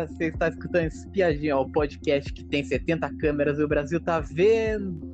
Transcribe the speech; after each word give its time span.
Olá, 0.00 0.06
você 0.06 0.28
está 0.28 0.48
escutando 0.48 0.86
Espiadinha, 0.86 1.58
o 1.58 1.70
podcast 1.70 2.32
que 2.32 2.42
tem 2.44 2.64
70 2.64 3.18
câmeras 3.18 3.58
e 3.58 3.62
o 3.62 3.68
Brasil 3.68 4.00
tá 4.00 4.18
vendo. 4.18 5.12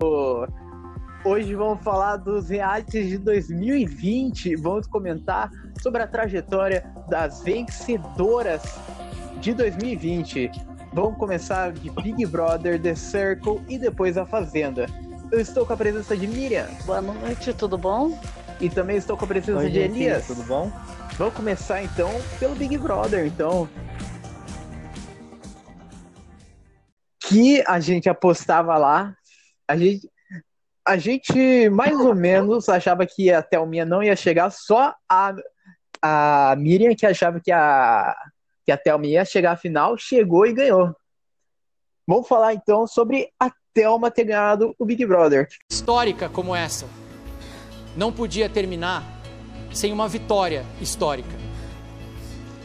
Hoje 1.25 1.57
vamos 1.57 1.83
falar 1.83 2.19
dos 2.19 2.51
realities 2.51 3.09
de 3.09 3.19
2020. 3.19 4.55
Vamos 4.55 4.87
comentar 4.87 5.51
sobre 5.83 6.03
a 6.03 6.07
trajetória 6.07 6.89
das 7.09 7.43
vencedoras 7.43 8.63
de 9.41 9.55
2020. 9.55 10.53
Vamos 10.93 11.19
começar 11.19 11.73
de 11.73 11.91
Big 11.91 12.25
Brother, 12.27 12.81
The 12.81 12.95
Circle 12.95 13.61
e 13.69 13.79
depois 13.79 14.17
a 14.17 14.25
Fazenda. 14.25 14.87
Eu 15.33 15.41
estou 15.41 15.67
com 15.67 15.73
a 15.73 15.77
presença 15.77 16.17
de 16.17 16.29
Miriam. 16.29 16.69
Boa 16.85 17.03
noite, 17.03 17.53
tudo 17.53 17.77
bom? 17.77 18.17
E 18.61 18.71
também 18.71 18.97
estou 18.97 19.17
com 19.17 19.25
a 19.25 19.29
presença 19.29 19.59
Oi, 19.59 19.69
de 19.69 19.81
gente, 19.81 19.97
Elias. 19.97 20.29
Tudo 20.29 20.45
bom? 20.45 20.71
Vamos 21.19 21.35
começar 21.35 21.83
então 21.83 22.11
pelo 22.39 22.55
Big 22.55 22.79
Brother, 22.79 23.27
então. 23.27 23.69
Que 27.37 27.63
a 27.67 27.79
gente 27.81 28.09
apostava 28.09 28.79
lá. 28.79 29.15
A 29.69 29.77
gente, 29.77 30.11
a 30.87 30.97
gente 30.97 31.69
mais 31.69 31.99
ou 31.99 32.15
menos 32.15 32.69
achava 32.69 33.05
que 33.05 33.31
a 33.31 33.43
Thelminha 33.43 33.85
não 33.85 34.03
ia 34.03 34.17
chegar, 34.17 34.51
só 34.51 34.95
a, 35.07 35.35
a 36.01 36.57
Miriam 36.57 36.95
que 36.95 37.05
achava 37.05 37.39
que 37.39 37.53
a, 37.53 38.17
que 38.65 38.73
a 38.73 38.79
Thelma 38.79 39.07
ia 39.07 39.25
chegar 39.25 39.53
à 39.53 39.57
final, 39.57 39.99
chegou 39.99 40.47
e 40.47 40.55
ganhou. 40.55 40.97
Vamos 42.07 42.27
falar 42.27 42.55
então 42.55 42.87
sobre 42.87 43.29
a 43.39 43.51
Thelma 43.75 44.11
ter 44.11 44.25
ganhado 44.25 44.75
o 44.79 44.87
Big 44.87 45.05
Brother. 45.05 45.47
histórica 45.71 46.31
como 46.31 46.57
essa 46.57 46.87
não 47.97 48.11
podia 48.11 48.49
terminar 48.49 49.03
sem 49.75 49.93
uma 49.93 50.09
vitória 50.09 50.65
histórica. 50.81 51.37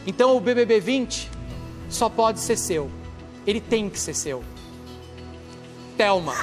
Então 0.06 0.36
o 0.36 0.40
BBB 0.40 0.80
20 0.80 1.30
só 1.90 2.08
pode 2.08 2.40
ser 2.40 2.56
seu. 2.56 2.90
Ele 3.46 3.60
tem 3.60 3.90
que 3.90 3.98
ser 3.98 4.14
seu. 4.14 4.51
Thelma. 6.02 6.34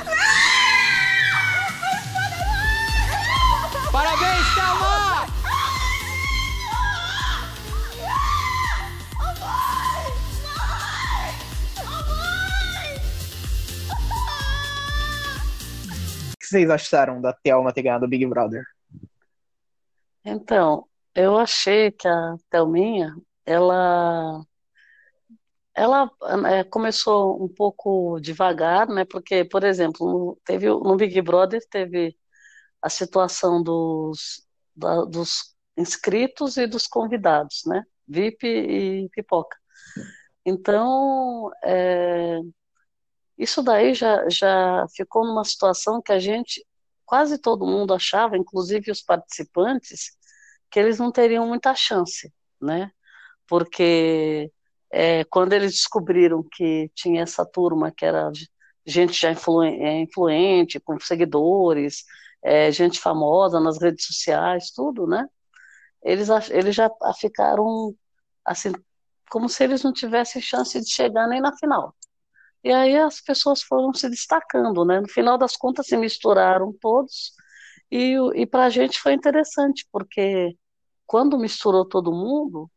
Parabéns, 3.91 4.55
Thelma! 4.55 5.25
O 16.31 16.37
que 16.39 16.45
vocês 16.45 16.69
acharam 16.69 17.19
da 17.19 17.33
Thelma 17.33 17.73
ter 17.73 17.81
ganhado 17.81 18.05
o 18.05 18.07
Big 18.07 18.25
Brother? 18.27 18.63
Então, 20.23 20.85
eu 21.13 21.37
achei 21.37 21.91
que 21.91 22.07
a 22.07 22.37
Thelminha, 22.49 23.13
ela, 23.45 24.41
ela 25.80 26.11
é, 26.52 26.63
começou 26.63 27.44
um 27.44 27.47
pouco 27.47 28.19
devagar, 28.19 28.88
né? 28.88 29.05
Porque, 29.05 29.45
por 29.45 29.63
exemplo, 29.63 30.39
teve, 30.45 30.67
no 30.69 30.95
Big 30.97 31.21
Brother 31.21 31.61
teve 31.69 32.16
a 32.81 32.89
situação 32.89 33.63
dos, 33.63 34.44
da- 34.75 35.05
dos 35.05 35.55
inscritos 35.77 36.58
e 36.58 36.67
dos 36.67 36.88
convidados, 36.88 37.63
né? 37.67 37.83
VIP 38.08 38.47
e 38.47 39.09
pipoca. 39.11 39.58
Então, 40.45 41.52
é, 41.63 42.39
isso 43.38 43.61
daí 43.64 43.93
já, 43.93 44.27
já 44.30 44.86
ficou 44.95 45.25
numa 45.25 45.43
situação 45.45 46.02
que 46.02 46.11
a 46.11 46.19
gente, 46.19 46.66
quase 47.05 47.38
todo 47.39 47.66
mundo 47.66 47.93
achava, 47.93 48.38
inclusive 48.38 48.91
os 48.91 49.02
participantes, 49.02 50.11
que 50.71 50.80
eles 50.80 50.99
não 50.99 51.11
teriam 51.11 51.47
muita 51.47 51.73
chance, 51.75 52.31
né? 52.61 52.91
Porque 53.47 54.52
é, 54.91 55.23
quando 55.25 55.53
eles 55.53 55.71
descobriram 55.73 56.43
que 56.51 56.91
tinha 56.95 57.23
essa 57.23 57.45
turma 57.45 57.91
que 57.91 58.05
era 58.05 58.31
gente 58.85 59.19
já 59.19 59.29
é, 59.29 60.01
influente, 60.01 60.79
com 60.79 60.99
seguidores, 60.99 62.03
é, 62.43 62.71
gente 62.71 62.99
famosa 62.99 63.59
nas 63.59 63.80
redes 63.81 64.05
sociais, 64.05 64.71
tudo, 64.71 65.05
né? 65.08 65.27
Eles, 66.03 66.30
eles 66.49 66.75
já 66.75 66.89
ficaram 67.19 67.95
assim, 68.45 68.71
como 69.30 69.47
se 69.49 69.64
eles 69.64 69.83
não 69.83 69.93
tivessem 69.93 70.41
chance 70.41 70.80
de 70.80 70.89
chegar 70.89 71.27
nem 71.27 71.41
na 71.41 71.55
final. 71.58 71.95
E 72.64 72.71
aí 72.73 72.97
as 72.97 73.21
pessoas 73.21 73.61
foram 73.61 73.93
se 73.93 74.09
destacando, 74.09 74.83
né? 74.85 74.99
No 75.02 75.08
final 75.08 75.37
das 75.37 75.55
contas 75.55 75.87
se 75.87 75.97
misturaram 75.97 76.73
todos 76.81 77.33
e, 77.91 78.15
e 78.35 78.45
para 78.45 78.65
a 78.65 78.69
gente 78.69 78.99
foi 78.99 79.14
interessante, 79.14 79.87
porque 79.91 80.55
quando 81.08 81.37
misturou 81.37 81.85
todo 81.85 82.11
mundo, 82.11 82.69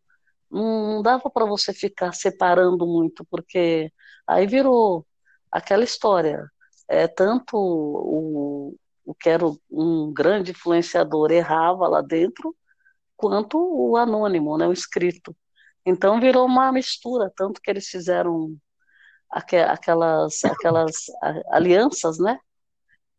não, 0.53 1.03
dava 1.03 1.31
para 1.31 1.47
você 1.47 1.73
ficar 1.73 2.13
separando 2.13 2.87
muito, 2.87 3.25
porque 3.31 3.93
aí 4.27 4.47
virou 4.47 5.07
aquela 5.51 5.85
história. 5.85 6.45
É, 6.89 7.09
tanto 7.09 7.57
o, 7.57 8.77
o 9.05 9.15
que 9.15 9.29
era 9.31 9.45
um 9.71 10.13
grande 10.13 10.53
influenciador 10.53 11.31
errava 11.33 11.89
lá 11.89 12.03
dentro, 12.03 12.55
quanto 13.17 13.59
o 13.59 13.97
anônimo, 13.97 14.59
né, 14.59 14.67
o 14.69 14.73
escrito. 14.73 15.37
Então 15.87 16.21
virou 16.21 16.47
uma 16.47 16.73
mistura, 16.73 17.33
tanto 17.37 17.61
que 17.63 17.71
eles 17.71 17.89
fizeram 17.89 18.57
aque- 19.31 19.57
aquelas, 19.59 20.45
aquelas 20.45 20.93
alianças, 21.53 22.19
né? 22.19 22.39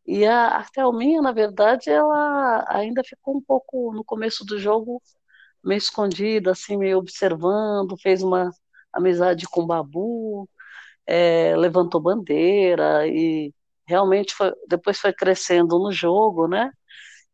E 0.05 0.25
a, 0.25 0.57
a 0.59 0.63
Thelminha, 0.65 1.21
na 1.21 1.31
verdade, 1.31 1.89
ela 1.89 2.65
ainda 2.69 3.03
ficou 3.03 3.38
um 3.38 3.41
pouco 3.41 3.94
no 3.94 4.03
começo 4.03 4.45
do 4.45 4.59
jogo 4.59 5.01
meio 5.63 5.78
escondida, 5.78 6.51
assim, 6.51 6.78
meio 6.78 6.97
observando, 7.00 7.97
fez 7.97 8.22
uma 8.24 8.51
amizade 8.94 9.47
com 9.47 9.62
o 9.62 9.68
Babu, 9.68 10.50
é, 11.07 11.56
levantou 11.57 12.01
bandeira 12.01 13.07
e 13.07 13.53
realmente 13.88 14.34
foi, 14.35 14.53
depois 14.68 15.00
foi 15.00 15.13
crescendo 15.13 15.79
no 15.79 15.91
jogo, 15.91 16.47
né? 16.47 16.72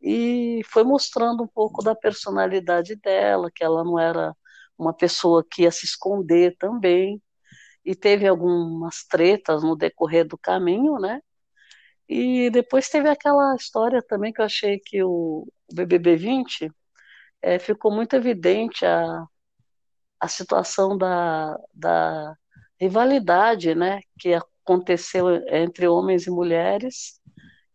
E 0.01 0.62
foi 0.66 0.84
mostrando 0.84 1.44
um 1.44 1.47
pouco 1.47 1.84
da 1.84 1.95
personalidade 1.95 2.95
dela, 2.97 3.51
que 3.53 3.63
ela 3.63 3.84
não 3.84 4.00
era 4.00 4.35
uma 4.78 4.94
pessoa 4.94 5.46
que 5.50 5.63
ia 5.63 5.72
se 5.72 5.85
esconder 5.85 6.56
também, 6.57 7.22
e 7.85 7.96
teve 7.96 8.28
algumas 8.28 9.06
tretas 9.06 9.63
no 9.63 9.75
decorrer 9.75 10.28
do 10.28 10.38
caminho, 10.38 10.97
né? 11.00 11.22
E 12.07 12.50
depois 12.50 12.90
teve 12.90 13.09
aquela 13.09 13.56
história 13.56 14.01
também 14.01 14.34
que 14.34 14.41
eu 14.41 14.46
achei 14.46 14.79
que 14.79 15.03
o 15.03 15.47
BBB 15.73 16.16
20 16.16 16.72
eh, 17.41 17.59
ficou 17.59 17.91
muito 17.91 18.16
evidente 18.16 18.85
a, 18.85 19.25
a 20.19 20.27
situação 20.27 20.97
da, 20.97 21.57
da 21.73 22.35
rivalidade, 22.79 23.75
né, 23.75 24.01
que 24.19 24.33
aconteceu 24.33 25.29
entre 25.47 25.88
homens 25.88 26.28
e 26.28 26.31
mulheres. 26.31 27.19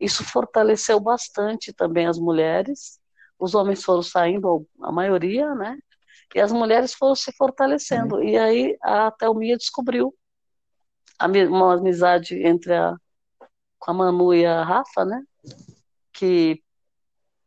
Isso 0.01 0.25
fortaleceu 0.25 1.01
bastante 1.01 1.73
também 1.73 2.07
as 2.07 2.19
mulheres. 2.19 3.01
Os 3.39 3.55
homens 3.55 3.83
foram 3.85 4.03
saindo, 4.03 4.67
a 4.83 4.93
maioria, 4.93 5.55
né, 5.55 5.79
e 6.35 6.41
as 6.41 6.53
mulheres 6.53 6.95
foram 6.95 7.15
se 7.15 7.33
fortalecendo. 7.37 8.23
E 8.23 8.37
aí 8.37 8.77
a 8.83 9.11
Thelminha 9.11 9.57
descobriu 9.57 10.15
uma 11.49 11.75
amizade 11.75 12.37
entre 12.47 12.75
a 12.75 12.97
com 13.85 13.91
a 13.91 13.95
Manu 13.95 14.33
e 14.33 14.47
a 14.47 14.65
Rafa, 14.65 15.05
né? 15.05 15.23
Que 16.13 16.63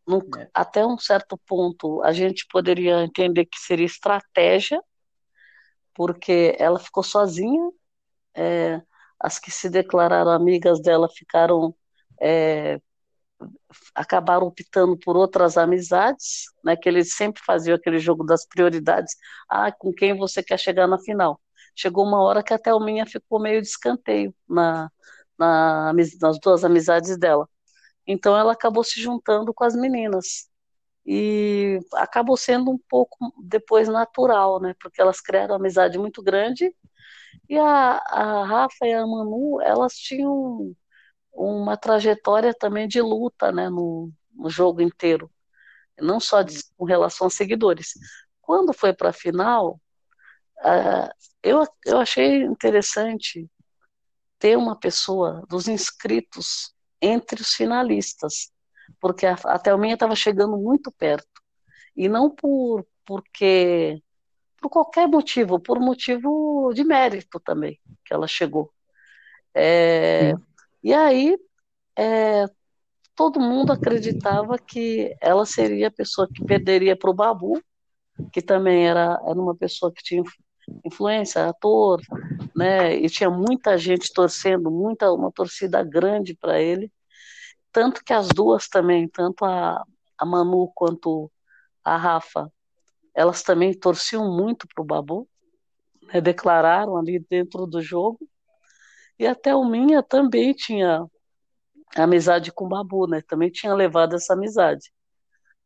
num- 0.08 0.22
É. 0.38 0.50
até 0.54 0.86
um 0.86 0.98
certo 0.98 1.38
ponto 1.48 2.02
a 2.04 2.14
gente 2.14 2.46
poderia 2.50 3.04
entender 3.04 3.46
que 3.46 3.60
seria 3.60 3.86
estratégia, 3.86 4.82
porque 5.94 6.56
ela 6.60 6.80
ficou 6.80 7.04
sozinha, 7.04 7.70
é, 8.36 8.82
as 9.20 9.40
que 9.40 9.52
se 9.52 9.70
declararam 9.70 10.32
amigas 10.32 10.82
dela 10.82 11.10
ficaram, 11.10 11.76
é, 12.22 12.80
acabaram 13.94 14.48
optando 14.48 14.98
por 14.98 15.16
outras 15.18 15.58
amizades, 15.58 16.46
né? 16.64 16.76
Que 16.76 16.90
eles 16.90 17.14
sempre 17.16 17.42
faziam 17.46 17.76
aquele 17.76 18.00
jogo 18.00 18.24
das 18.26 18.46
prioridades. 18.48 19.16
Ah, 19.50 19.72
com 19.72 19.94
quem 19.94 20.18
você 20.18 20.44
quer 20.44 20.58
chegar 20.60 20.88
na 20.88 21.00
final? 21.00 21.40
Chegou 21.76 22.06
uma 22.06 22.22
hora 22.22 22.44
que 22.44 22.54
a 22.54 22.60
Thelminha 22.60 23.06
ficou 23.06 23.40
meio 23.40 23.62
de 23.62 23.68
escanteio 23.68 24.34
na, 24.50 24.90
na, 25.38 25.94
nas 26.22 26.40
duas 26.40 26.64
amizades 26.64 27.18
dela. 27.18 27.48
Então 28.08 28.38
ela 28.38 28.54
acabou 28.54 28.84
se 28.84 29.02
juntando 29.02 29.54
com 29.54 29.64
as 29.64 29.76
meninas. 29.76 30.50
E 31.06 31.80
acabou 31.96 32.38
sendo 32.38 32.72
um 32.72 32.78
pouco 32.90 33.34
depois 33.44 33.88
natural, 33.88 34.60
né? 34.62 34.76
Porque 34.82 35.02
elas 35.02 35.22
criaram 35.22 35.54
uma 35.56 35.60
amizade 35.60 35.98
muito 35.98 36.22
grande. 36.24 36.74
E 37.50 37.58
a, 37.58 37.98
a 37.98 38.46
Rafa 38.46 38.86
e 38.88 38.94
a 38.94 39.06
Manu, 39.06 39.62
elas 39.62 39.94
tinham 39.96 40.76
uma 41.34 41.78
trajetória 41.78 42.54
também 42.54 42.88
de 42.88 43.02
luta, 43.02 43.52
né? 43.52 43.70
No, 43.70 44.12
no 44.34 44.50
jogo 44.50 44.82
inteiro. 44.82 45.32
Não 46.00 46.20
só 46.20 46.42
de, 46.42 46.64
com 46.78 46.86
relação 46.86 47.28
a 47.28 47.30
seguidores. 47.30 47.94
Quando 48.42 48.74
foi 48.74 48.94
para 48.94 49.10
a 49.10 49.14
final, 49.14 49.80
ah, 50.60 51.10
eu, 51.44 51.64
eu 51.86 52.00
achei 52.00 52.44
interessante 52.44 53.50
ter 54.40 54.58
uma 54.58 54.78
pessoa 54.80 55.44
dos 55.50 55.68
inscritos 55.68 56.76
entre 57.02 57.42
os 57.42 57.50
finalistas, 57.54 58.52
porque 59.00 59.26
a, 59.26 59.34
a 59.46 59.60
Thelminha 59.60 59.94
estava 59.94 60.16
chegando 60.16 60.58
muito 60.58 60.92
perto. 60.92 61.42
E 61.96 62.08
não 62.08 62.30
por 62.30 62.86
porque 63.06 64.02
por 64.60 64.70
qualquer 64.70 65.08
motivo, 65.08 65.60
por 65.60 65.80
motivo 65.80 66.72
de 66.74 66.84
mérito 66.84 67.40
também, 67.40 67.80
que 68.04 68.14
ela 68.14 68.28
chegou. 68.28 68.72
É, 69.54 70.34
e 70.84 70.94
aí, 70.94 71.38
é, 71.98 72.46
todo 73.16 73.40
mundo 73.40 73.72
acreditava 73.72 74.58
que 74.58 75.16
ela 75.22 75.46
seria 75.46 75.88
a 75.88 75.92
pessoa 75.92 76.28
que 76.28 76.44
perderia 76.46 76.96
para 76.96 77.10
o 77.10 77.14
Babu, 77.14 77.62
que 78.32 78.42
também 78.42 78.88
era, 78.88 79.20
era 79.26 79.40
uma 79.40 79.56
pessoa 79.56 79.92
que 79.92 80.04
tinha 80.04 80.24
influência, 80.86 81.48
ator, 81.48 82.02
né? 82.58 82.96
E 82.96 83.08
tinha 83.08 83.30
muita 83.30 83.78
gente 83.78 84.12
torcendo, 84.12 84.72
muita 84.72 85.12
uma 85.14 85.32
torcida 85.32 85.84
grande 85.84 86.36
para 86.36 86.60
ele, 86.60 86.92
tanto 87.72 88.04
que 88.04 88.14
as 88.14 88.30
duas 88.30 88.68
também, 88.68 89.08
tanto 89.08 89.46
a, 89.46 89.84
a 90.18 90.26
Manu 90.26 90.72
quanto 90.74 91.32
a 91.84 91.96
Rafa, 91.98 92.52
elas 93.16 93.44
também 93.44 93.74
torciam 93.74 94.36
muito 94.36 94.68
para 94.68 94.82
o 94.82 94.86
Babu, 94.86 95.30
né? 96.12 96.20
declararam 96.20 96.98
ali 96.98 97.20
dentro 97.30 97.68
do 97.68 97.80
jogo, 97.80 98.20
e 99.20 99.28
até 99.28 99.56
o 99.56 99.64
Minha 99.64 100.02
também 100.02 100.54
tinha 100.54 101.06
amizade 101.96 102.52
com 102.52 102.66
o 102.66 102.70
Babu, 102.70 103.08
né? 103.08 103.22
Também 103.28 103.52
tinha 103.52 103.74
levado 103.74 104.16
essa 104.16 104.34
amizade, 104.34 104.92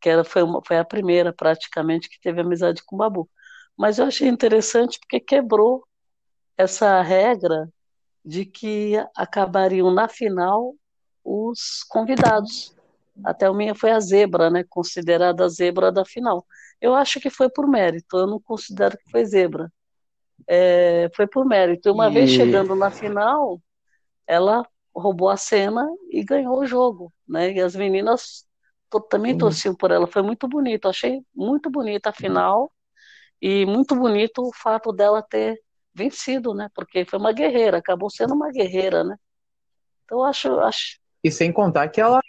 que 0.01 0.09
era, 0.09 0.23
foi, 0.25 0.43
uma, 0.43 0.61
foi 0.65 0.77
a 0.77 0.85
primeira 0.85 1.33
praticamente 1.33 2.09
que 2.09 2.19
teve 2.19 2.41
amizade 2.41 2.83
com 2.85 2.95
o 2.95 2.99
Babu. 2.99 3.29
Mas 3.77 3.99
eu 3.99 4.05
achei 4.05 4.27
interessante 4.27 4.99
porque 4.99 5.19
quebrou 5.19 5.85
essa 6.61 7.01
regra 7.01 7.69
de 8.23 8.45
que 8.45 8.95
acabariam 9.15 9.91
na 9.91 10.07
final 10.07 10.75
os 11.23 11.83
convidados. 11.89 12.75
Até 13.23 13.49
o 13.49 13.53
minha 13.53 13.75
foi 13.75 13.91
a 13.91 13.99
zebra, 13.99 14.49
né? 14.49 14.63
Considerada 14.69 15.45
a 15.45 15.49
zebra 15.49 15.91
da 15.91 16.05
final. 16.05 16.45
Eu 16.79 16.95
acho 16.95 17.19
que 17.19 17.29
foi 17.29 17.49
por 17.49 17.67
mérito, 17.67 18.17
eu 18.17 18.27
não 18.27 18.39
considero 18.39 18.97
que 18.97 19.09
foi 19.11 19.25
zebra. 19.25 19.71
É, 20.47 21.09
foi 21.15 21.27
por 21.27 21.45
mérito. 21.45 21.89
E 21.89 21.91
uma 21.91 22.09
e... 22.09 22.13
vez 22.13 22.29
chegando 22.31 22.75
na 22.75 22.89
final, 22.89 23.61
ela 24.27 24.65
roubou 24.95 25.29
a 25.29 25.37
cena 25.37 25.87
e 26.09 26.23
ganhou 26.23 26.59
o 26.59 26.65
jogo, 26.65 27.13
né? 27.27 27.51
E 27.53 27.61
as 27.61 27.75
meninas 27.75 28.45
também 29.09 29.37
torciam 29.37 29.75
por 29.75 29.91
ela. 29.91 30.07
Foi 30.07 30.21
muito 30.21 30.47
bonito, 30.47 30.87
achei 30.87 31.21
muito 31.35 31.69
bonita 31.69 32.09
a 32.09 32.13
final. 32.13 32.71
E 33.41 33.65
muito 33.65 33.95
bonito 33.95 34.43
o 34.43 34.53
fato 34.53 34.91
dela 34.91 35.21
ter 35.21 35.59
vencido, 35.93 36.53
né? 36.53 36.69
Porque 36.73 37.05
foi 37.05 37.19
uma 37.19 37.33
guerreira, 37.33 37.77
acabou 37.77 38.09
sendo 38.09 38.33
uma 38.33 38.51
guerreira, 38.51 39.03
né? 39.03 39.15
Então 40.05 40.23
acho, 40.23 40.59
acho. 40.59 40.99
E 41.23 41.31
sem 41.31 41.51
contar 41.51 41.87
que 41.89 42.01
ela 42.01 42.19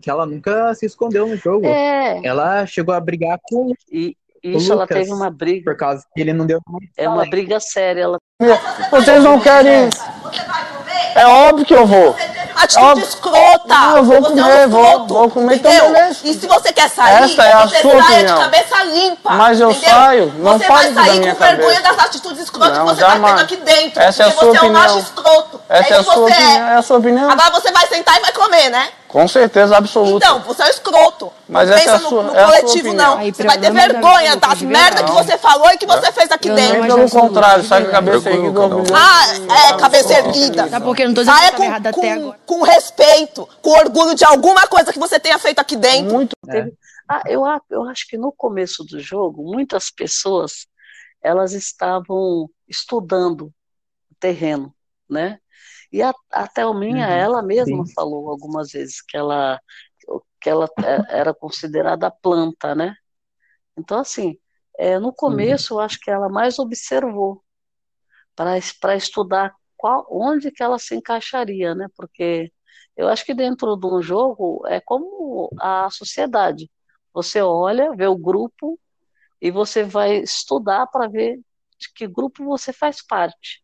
que 0.00 0.08
ela 0.08 0.24
nunca 0.24 0.74
se 0.74 0.86
escondeu 0.86 1.26
no 1.26 1.36
jogo. 1.36 1.66
É. 1.66 2.20
Ela 2.24 2.64
chegou 2.66 2.94
a 2.94 3.00
brigar 3.00 3.38
com 3.42 3.72
e 3.92 4.16
isso 4.42 4.72
ela 4.72 4.86
teve 4.86 5.12
uma 5.12 5.30
briga 5.30 5.70
por 5.70 5.76
causa 5.76 6.04
que 6.14 6.20
ele 6.20 6.32
não 6.32 6.46
deu. 6.46 6.60
É 6.96 7.08
uma 7.08 7.28
briga 7.28 7.60
séria. 7.60 8.02
Ela... 8.02 8.18
Vocês 8.90 9.22
não 9.22 9.38
querem? 9.38 9.90
É 11.14 11.26
óbvio 11.26 11.66
que 11.66 11.74
eu 11.74 11.86
vou. 11.86 12.16
Atitude 12.62 13.00
escrota. 13.00 13.60
Não, 13.66 13.96
eu 13.96 14.04
vou 14.04 14.22
comer, 14.22 14.40
é 14.62 14.66
um 14.66 14.70
vou, 14.70 15.06
vou 15.06 15.30
comer 15.30 15.54
então 15.56 15.70
beleza. 15.92 16.18
E 16.24 16.34
se 16.34 16.46
você 16.46 16.72
quer 16.72 16.88
sair, 16.90 17.22
Essa 17.24 17.42
é 17.44 17.52
a 17.52 17.66
você 17.66 17.80
sua 17.80 17.90
saia 17.92 18.02
opinião. 18.04 18.34
de 18.38 18.42
cabeça 18.44 18.84
limpa. 18.84 19.30
Mas 19.30 19.60
eu 19.60 19.70
entendeu? 19.70 19.90
saio, 19.90 20.34
não 20.38 20.58
Você 20.58 20.68
vai 20.68 20.92
sair 20.94 21.18
com 21.18 21.34
vergonha 21.44 21.80
cabeça. 21.80 21.82
das 21.96 21.98
atitudes 22.06 22.42
escrotas 22.42 22.78
Não, 22.78 22.86
que 22.86 22.94
você 22.94 23.00
jamais. 23.00 23.20
tá 23.22 23.28
tendo 23.28 23.40
aqui 23.44 23.56
dentro. 23.56 24.00
Essa 24.02 24.22
é 24.22 24.26
a 24.26 24.30
porque 24.30 24.44
sua 24.44 24.54
você 24.54 24.66
é 24.66 24.68
um 24.68 24.72
macho 24.72 24.84
opinião. 24.98 25.06
escroto. 25.06 25.60
Essa 25.68 25.94
é 25.94 25.96
a 25.96 26.00
isso 26.00 26.12
sua 26.12 26.22
opinião, 26.26 26.68
é 26.68 26.74
a 26.76 26.82
sua 26.82 26.98
opinião. 26.98 27.30
Agora 27.30 27.50
você 27.50 27.72
vai 27.72 27.86
sentar 27.86 28.16
e 28.16 28.20
vai 28.20 28.32
comer, 28.32 28.68
né? 28.70 28.88
Com 29.10 29.26
certeza 29.26 29.76
absoluta. 29.76 30.24
Então, 30.24 30.40
você 30.42 30.62
é 30.62 30.66
um 30.66 30.68
escroto. 30.68 31.32
Mas 31.48 31.68
não 31.68 31.76
pensa 31.76 31.90
é 31.94 31.98
sua- 31.98 32.22
no, 32.22 32.32
no 32.32 32.38
é 32.38 32.44
coletivo, 32.44 32.92
não. 32.92 33.18
Aí, 33.18 33.32
você 33.34 33.42
vai 33.42 33.58
ter 33.58 33.72
vergonha 33.72 34.36
das 34.36 34.58
de 34.58 34.66
merdas 34.66 35.00
que 35.02 35.06
verdade. 35.10 35.26
você 35.32 35.36
falou 35.38 35.68
e 35.72 35.76
que 35.78 35.84
você 35.86 36.12
fez 36.12 36.30
aqui 36.30 36.48
Eu 36.48 36.54
dentro. 36.54 36.86
não 36.86 36.96
Pelo 36.96 37.10
contrário, 37.10 37.64
é 37.64 37.66
sai 37.66 37.82
com 37.82 37.88
a 37.88 37.90
cabeça 37.90 38.30
erguida. 38.30 38.60
Ah, 38.94 39.68
é, 39.68 39.76
cabeça 39.78 40.12
erguida. 40.14 40.68
Tá 40.68 40.80
porque 40.80 41.02
eu 41.02 41.08
não 41.08 41.14
tô 41.14 41.24
dizendo 41.24 41.56
que 41.56 41.62
errado 41.62 41.82
com, 41.92 42.00
até 42.00 42.12
agora. 42.12 42.38
com 42.46 42.62
respeito, 42.62 43.48
com 43.60 43.70
orgulho 43.70 44.14
de 44.14 44.24
alguma 44.24 44.66
coisa 44.68 44.92
que 44.92 44.98
você 44.98 45.18
tenha 45.18 45.38
feito 45.38 45.58
aqui 45.58 45.74
dentro. 45.74 46.12
Muito. 46.14 46.36
Teve- 46.48 46.72
Ah, 47.08 47.22
eu, 47.26 47.42
eu 47.68 47.88
acho 47.88 48.06
que 48.06 48.16
no 48.16 48.30
começo 48.30 48.84
do 48.84 49.00
jogo, 49.00 49.42
muitas 49.42 49.90
pessoas 49.90 50.68
elas 51.20 51.52
estavam 51.52 52.48
estudando 52.68 53.46
o 54.10 54.14
terreno, 54.20 54.72
né? 55.10 55.38
E 55.92 56.02
a, 56.02 56.12
a 56.32 56.46
Thelminha, 56.48 57.06
Uhum, 57.06 57.26
ela 57.26 57.42
mesma 57.42 57.84
sim. 57.84 57.94
falou 57.94 58.30
algumas 58.30 58.72
vezes 58.72 59.02
que 59.02 59.16
ela, 59.16 59.60
que 60.40 60.50
ela 60.50 60.68
é- 60.82 61.18
era 61.20 61.34
considerada 61.34 62.10
planta, 62.10 62.74
né? 62.74 62.94
Então, 63.78 63.98
assim, 64.00 64.38
é, 64.78 64.98
no 64.98 65.12
começo 65.14 65.74
eu 65.74 65.80
acho 65.80 65.98
que 66.00 66.10
ela 66.10 66.28
mais 66.28 66.58
observou 66.58 67.44
para 68.36 68.96
estudar 68.96 69.54
qual, 69.76 70.06
onde 70.10 70.50
que 70.50 70.62
ela 70.62 70.78
se 70.78 70.94
encaixaria, 70.94 71.74
né? 71.74 71.86
Porque 71.96 72.52
eu 72.96 73.08
acho 73.08 73.24
que 73.24 73.34
dentro 73.34 73.76
de 73.76 73.86
um 73.86 74.02
jogo 74.02 74.66
é 74.66 74.80
como 74.80 75.52
a 75.58 75.88
sociedade. 75.90 76.70
Você 77.12 77.40
olha, 77.42 77.94
vê 77.96 78.06
o 78.06 78.16
grupo 78.16 78.78
e 79.40 79.50
você 79.50 79.84
vai 79.84 80.18
estudar 80.18 80.86
para 80.88 81.08
ver 81.08 81.38
de 81.78 81.92
que 81.94 82.06
grupo 82.08 82.44
você 82.44 82.72
faz 82.72 83.02
parte. 83.06 83.62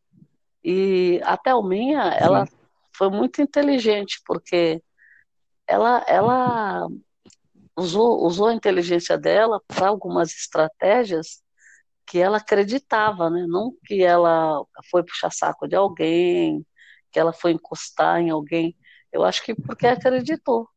E 0.69 1.21
a 1.23 1.37
Thelminha, 1.37 2.03
ela 2.19 2.45
foi 2.93 3.09
muito 3.09 3.41
inteligente, 3.41 4.21
porque 4.27 4.83
ela, 5.65 6.05
ela 6.09 6.89
usou, 7.77 8.27
usou 8.27 8.49
a 8.49 8.55
inteligência 8.55 9.17
dela 9.17 9.63
para 9.69 9.87
algumas 9.87 10.31
estratégias 10.33 11.41
que 12.05 12.19
ela 12.19 12.39
acreditava, 12.39 13.31
né? 13.31 13.47
Não 13.49 13.73
que 13.85 14.03
ela 14.03 14.61
foi 14.91 15.05
puxar 15.05 15.31
saco 15.31 15.69
de 15.69 15.77
alguém, 15.77 16.67
que 17.13 17.21
ela 17.21 17.33
foi 17.33 17.53
encostar 17.53 18.21
em 18.21 18.31
alguém. 18.31 18.77
Eu 19.13 19.23
acho 19.23 19.45
que 19.45 19.55
porque 19.55 19.87
acreditou. 19.87 20.69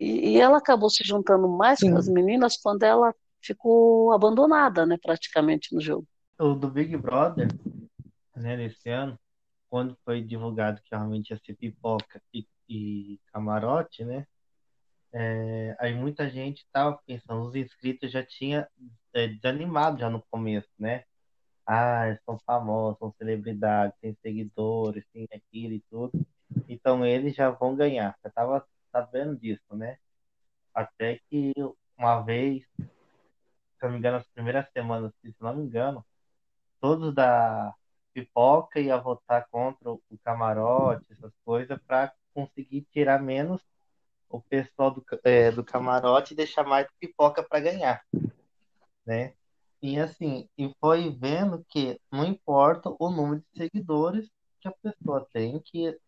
E, 0.00 0.30
e 0.30 0.40
ela 0.40 0.56
acabou 0.56 0.88
se 0.88 1.04
juntando 1.04 1.46
mais 1.50 1.80
Sim. 1.80 1.90
com 1.90 1.98
as 1.98 2.08
meninas 2.08 2.56
quando 2.56 2.82
ela 2.82 3.14
ficou 3.42 4.10
abandonada, 4.10 4.86
né, 4.86 4.96
praticamente 5.02 5.74
no 5.74 5.82
jogo. 5.82 6.06
o 6.38 6.54
do 6.54 6.70
Big 6.70 6.96
Brother, 6.96 7.48
né, 8.34 8.56
nesse 8.56 8.88
ano, 8.88 9.18
quando 9.74 9.98
foi 10.04 10.22
divulgado 10.22 10.80
que 10.82 10.90
realmente 10.92 11.30
ia 11.30 11.40
ser 11.44 11.56
pipoca 11.56 12.22
e, 12.32 12.46
e 12.68 13.18
camarote, 13.32 14.04
né, 14.04 14.24
é, 15.12 15.76
aí 15.80 15.92
muita 15.92 16.30
gente 16.30 16.64
tava 16.70 16.96
pensando, 17.04 17.42
os 17.42 17.56
inscritos 17.56 18.12
já 18.12 18.24
tinha 18.24 18.68
é, 19.12 19.26
desanimado 19.26 19.98
já 19.98 20.08
no 20.08 20.22
começo, 20.30 20.68
né? 20.78 21.02
Ah, 21.66 22.16
são 22.24 22.38
famosos, 22.46 22.98
são 23.00 23.12
celebridades, 23.18 23.98
têm 24.00 24.16
seguidores, 24.22 25.04
tem 25.12 25.26
aquilo 25.34 25.74
e 25.74 25.80
tudo. 25.90 26.24
Então 26.68 27.04
eles 27.04 27.34
já 27.34 27.50
vão 27.50 27.74
ganhar. 27.74 28.16
Eu 28.22 28.32
tava 28.32 28.64
sabendo 28.92 29.36
disso, 29.36 29.74
né? 29.74 29.98
Até 30.72 31.20
que 31.28 31.52
uma 31.98 32.20
vez, 32.22 32.64
se 32.76 32.84
eu 33.82 33.88
não 33.88 33.92
me 33.92 33.98
engano, 33.98 34.18
as 34.18 34.28
primeiras 34.28 34.66
semanas, 34.72 35.12
se 35.20 35.34
não 35.40 35.56
me 35.56 35.64
engano, 35.64 36.04
todos 36.80 37.14
da 37.14 37.74
pipoca 38.14 38.80
ia 38.80 38.96
votar 38.96 39.46
contra 39.50 39.90
o 39.90 40.00
camarote, 40.24 41.12
essas 41.12 41.32
coisas, 41.44 41.78
para 41.86 42.12
conseguir 42.32 42.86
tirar 42.92 43.20
menos 43.20 43.60
o 44.28 44.40
pessoal 44.40 44.90
do, 44.90 45.04
é, 45.24 45.50
do 45.50 45.64
camarote 45.64 46.32
e 46.32 46.36
deixar 46.36 46.64
mais 46.64 46.88
pipoca 46.98 47.42
para 47.42 47.60
ganhar, 47.60 48.04
né? 49.04 49.34
E 49.82 49.98
assim, 49.98 50.48
e 50.56 50.74
foi 50.80 51.10
vendo 51.10 51.64
que 51.68 52.00
não 52.10 52.24
importa 52.24 52.94
o 52.98 53.10
número 53.10 53.40
de 53.40 53.58
seguidores 53.58 54.30
que 54.60 54.68
a 54.68 54.72
pessoa 54.72 55.26
tem, 55.32 55.60
que, 55.60 55.98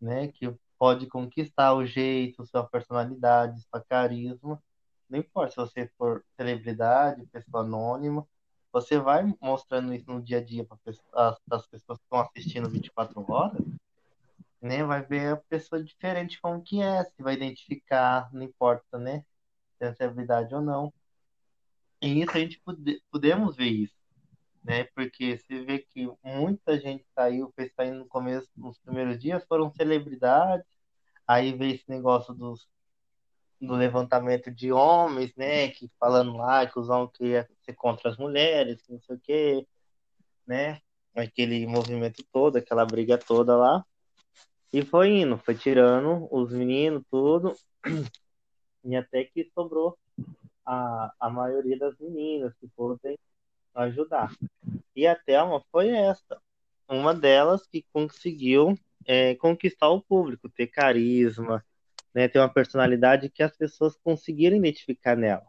né, 0.00 0.28
que 0.28 0.54
pode 0.78 1.06
conquistar 1.08 1.74
o 1.74 1.84
jeito, 1.84 2.46
sua 2.46 2.64
personalidade, 2.64 3.60
sua 3.68 3.82
carisma. 3.82 4.62
Não 5.10 5.18
importa 5.18 5.50
se 5.50 5.56
você 5.56 5.90
for 5.98 6.24
celebridade, 6.36 7.26
pessoa 7.26 7.64
anônima, 7.64 8.24
você 8.72 8.98
vai 8.98 9.24
mostrando 9.40 9.94
isso 9.94 10.10
no 10.10 10.22
dia 10.22 10.38
a 10.38 10.44
dia 10.44 10.64
para 10.64 10.78
as 11.50 11.66
pessoas 11.66 11.98
que 11.98 12.04
estão 12.04 12.20
assistindo 12.20 12.68
24 12.68 13.24
horas, 13.30 13.64
né? 14.60 14.84
Vai 14.84 15.04
ver 15.04 15.34
a 15.34 15.36
pessoa 15.36 15.82
diferente 15.82 16.40
como 16.40 16.62
que 16.62 16.82
é, 16.82 17.04
se 17.04 17.22
vai 17.22 17.34
identificar, 17.34 18.28
não 18.32 18.42
importa, 18.42 18.98
né? 18.98 19.24
Se 19.78 19.84
é 19.84 19.94
celebridade 19.94 20.54
ou 20.54 20.60
não. 20.60 20.92
E 22.00 22.22
isso 22.22 22.30
a 22.36 22.40
gente 22.40 22.60
pode, 22.60 23.02
podemos 23.10 23.56
ver 23.56 23.68
isso, 23.68 23.96
né? 24.62 24.84
Porque 24.94 25.36
você 25.38 25.64
vê 25.64 25.78
que 25.80 26.08
muita 26.22 26.78
gente 26.78 27.04
saiu, 27.14 27.52
fez 27.56 27.72
sair 27.74 27.92
no 27.92 28.06
começo, 28.06 28.48
nos 28.56 28.78
primeiros 28.78 29.18
dias, 29.18 29.44
foram 29.46 29.70
celebridades, 29.72 30.66
aí 31.26 31.52
veio 31.52 31.74
esse 31.74 31.88
negócio 31.88 32.34
dos 32.34 32.68
do 33.60 33.74
levantamento 33.74 34.50
de 34.50 34.72
homens, 34.72 35.34
né, 35.36 35.68
que 35.68 35.90
falando 35.98 36.36
lá 36.36 36.66
que 36.66 36.78
os 36.78 36.88
homens 36.88 37.10
queriam 37.12 37.44
ser 37.62 37.74
contra 37.74 38.10
as 38.10 38.16
mulheres, 38.16 38.82
não 38.88 39.00
sei 39.00 39.16
o 39.16 39.20
quê, 39.20 39.66
né, 40.46 40.80
aquele 41.14 41.66
movimento 41.66 42.24
todo, 42.32 42.56
aquela 42.56 42.86
briga 42.86 43.18
toda 43.18 43.56
lá, 43.56 43.84
e 44.72 44.84
foi 44.84 45.20
indo, 45.20 45.38
foi 45.38 45.54
tirando 45.54 46.28
os 46.30 46.52
meninos, 46.52 47.02
tudo, 47.10 47.54
e 48.84 48.94
até 48.94 49.24
que 49.24 49.50
sobrou 49.54 49.98
a, 50.64 51.12
a 51.18 51.30
maioria 51.30 51.78
das 51.78 51.98
meninas 51.98 52.54
que 52.60 52.68
foram 52.76 52.98
ajudar. 53.74 54.30
E 54.94 55.06
a 55.06 55.16
Thelma 55.16 55.62
foi 55.70 55.88
essa, 55.88 56.40
uma 56.88 57.14
delas 57.14 57.66
que 57.66 57.84
conseguiu 57.92 58.78
é, 59.06 59.34
conquistar 59.36 59.88
o 59.88 60.02
público, 60.02 60.48
ter 60.48 60.66
carisma, 60.66 61.64
né, 62.18 62.26
ter 62.26 62.40
uma 62.40 62.52
personalidade 62.52 63.30
que 63.30 63.44
as 63.44 63.56
pessoas 63.56 63.96
conseguiram 64.02 64.56
identificar 64.56 65.16
nela. 65.16 65.46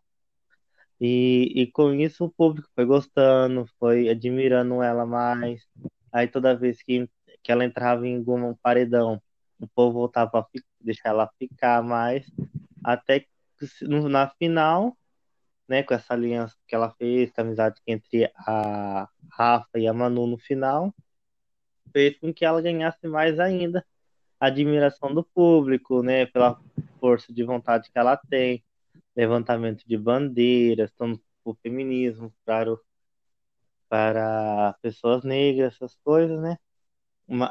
E, 1.01 1.51
e 1.55 1.71
com 1.71 1.91
isso 1.95 2.25
o 2.25 2.29
público 2.29 2.69
foi 2.75 2.85
gostando, 2.85 3.65
foi 3.79 4.07
admirando 4.07 4.83
ela 4.83 5.03
mais. 5.03 5.65
Aí 6.13 6.27
toda 6.27 6.55
vez 6.55 6.83
que, 6.83 7.09
que 7.41 7.51
ela 7.51 7.65
entrava 7.65 8.05
em 8.05 8.17
algum 8.17 8.53
paredão, 8.53 9.19
o 9.59 9.67
povo 9.67 9.93
voltava 9.93 10.41
a 10.41 10.45
deixar 10.79 11.09
ela 11.09 11.27
ficar 11.39 11.81
mais, 11.81 12.29
até 12.83 13.21
que 13.21 13.27
na 13.87 14.29
final, 14.29 14.95
né, 15.67 15.81
com 15.81 15.95
essa 15.95 16.13
aliança 16.13 16.55
que 16.67 16.75
ela 16.75 16.91
fez, 16.99 17.31
com 17.31 17.41
a 17.41 17.43
amizade 17.45 17.81
entre 17.87 18.31
a 18.35 19.09
Rafa 19.31 19.79
e 19.79 19.87
a 19.87 19.93
Manu 19.93 20.27
no 20.27 20.37
final, 20.37 20.93
fez 21.91 22.15
com 22.19 22.31
que 22.31 22.45
ela 22.45 22.61
ganhasse 22.61 23.07
mais 23.07 23.39
ainda 23.39 23.83
admiração 24.39 25.13
do 25.13 25.23
público, 25.23 26.01
né, 26.01 26.25
pela 26.25 26.59
força 26.99 27.33
de 27.33 27.43
vontade 27.43 27.91
que 27.91 27.99
ela 27.99 28.15
tem, 28.17 28.63
levantamento 29.15 29.83
de 29.85 29.97
bandeiras, 29.97 30.91
tanto 30.97 31.21
o 31.43 31.53
feminismo, 31.55 32.33
para, 32.45 32.71
o, 32.71 32.79
para 33.89 34.73
pessoas 34.81 35.23
negras, 35.23 35.73
essas 35.75 35.95
coisas, 36.03 36.39
né? 36.41 36.57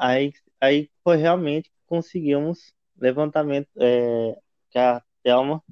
Aí, 0.01 0.33
aí 0.61 0.91
foi 1.05 1.17
realmente 1.17 1.71
que 1.71 1.77
conseguimos 1.87 2.73
levantamento 2.97 3.69
é, 3.77 4.37
que 4.71 4.79
a 4.79 5.03
Thelma 5.23 5.63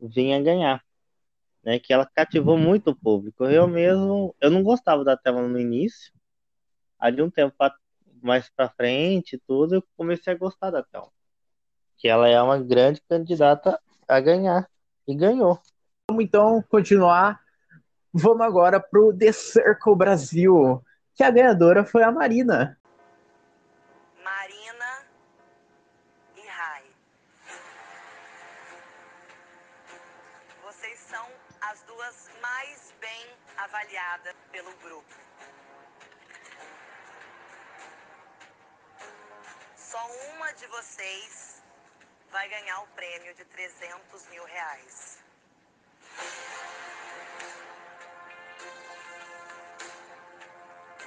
vinha 0.00 0.42
ganhar, 0.42 0.84
né? 1.62 1.78
Que 1.78 1.92
ela 1.92 2.06
cativou 2.06 2.58
muito 2.58 2.90
o 2.90 2.96
público. 2.96 3.44
Eu 3.44 3.66
mesmo, 3.66 4.34
eu 4.40 4.50
não 4.50 4.62
gostava 4.62 5.04
da 5.04 5.16
Thelma 5.16 5.42
no 5.42 5.58
início, 5.58 6.12
ali 6.98 7.22
um 7.22 7.30
tempo 7.30 7.54
mais 8.26 8.50
para 8.50 8.68
frente, 8.68 9.40
tudo, 9.46 9.76
eu 9.76 9.84
comecei 9.96 10.32
a 10.32 10.36
gostar 10.36 10.70
da 10.70 10.82
Thelma, 10.82 11.12
que 11.96 12.08
ela 12.08 12.28
é 12.28 12.42
uma 12.42 12.58
grande 12.58 13.00
candidata 13.08 13.80
a 14.06 14.20
ganhar 14.20 14.68
e 15.06 15.14
ganhou. 15.14 15.60
Vamos 16.10 16.24
então 16.24 16.62
continuar. 16.68 17.40
Vamos 18.12 18.40
agora 18.40 18.80
pro 18.80 19.16
The 19.16 19.30
Circle 19.30 19.94
Brasil, 19.94 20.82
que 21.14 21.22
a 21.22 21.30
ganhadora 21.30 21.84
foi 21.84 22.02
a 22.02 22.10
Marina. 22.10 22.78
Marina 24.24 25.04
e 26.36 26.48
Rai. 26.48 26.84
Vocês 30.64 30.98
são 30.98 31.26
as 31.60 31.82
duas 31.82 32.30
mais 32.42 32.94
bem 33.00 33.26
avaliadas 33.56 34.34
pelo 34.50 34.72
grupo. 34.82 35.25
Só 39.96 40.06
uma 40.34 40.52
de 40.52 40.66
vocês 40.66 41.62
vai 42.30 42.46
ganhar 42.50 42.80
o 42.80 42.86
prêmio 42.88 43.34
de 43.34 43.46
300 43.46 44.26
mil 44.26 44.44
reais. 44.44 45.18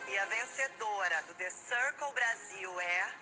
E 0.08 0.17
a 0.17 0.25
vencedora 0.25 1.22
do 1.27 1.36
The 1.36 1.51
Circle 1.51 2.12
Brasil 2.13 2.81
é. 2.81 3.13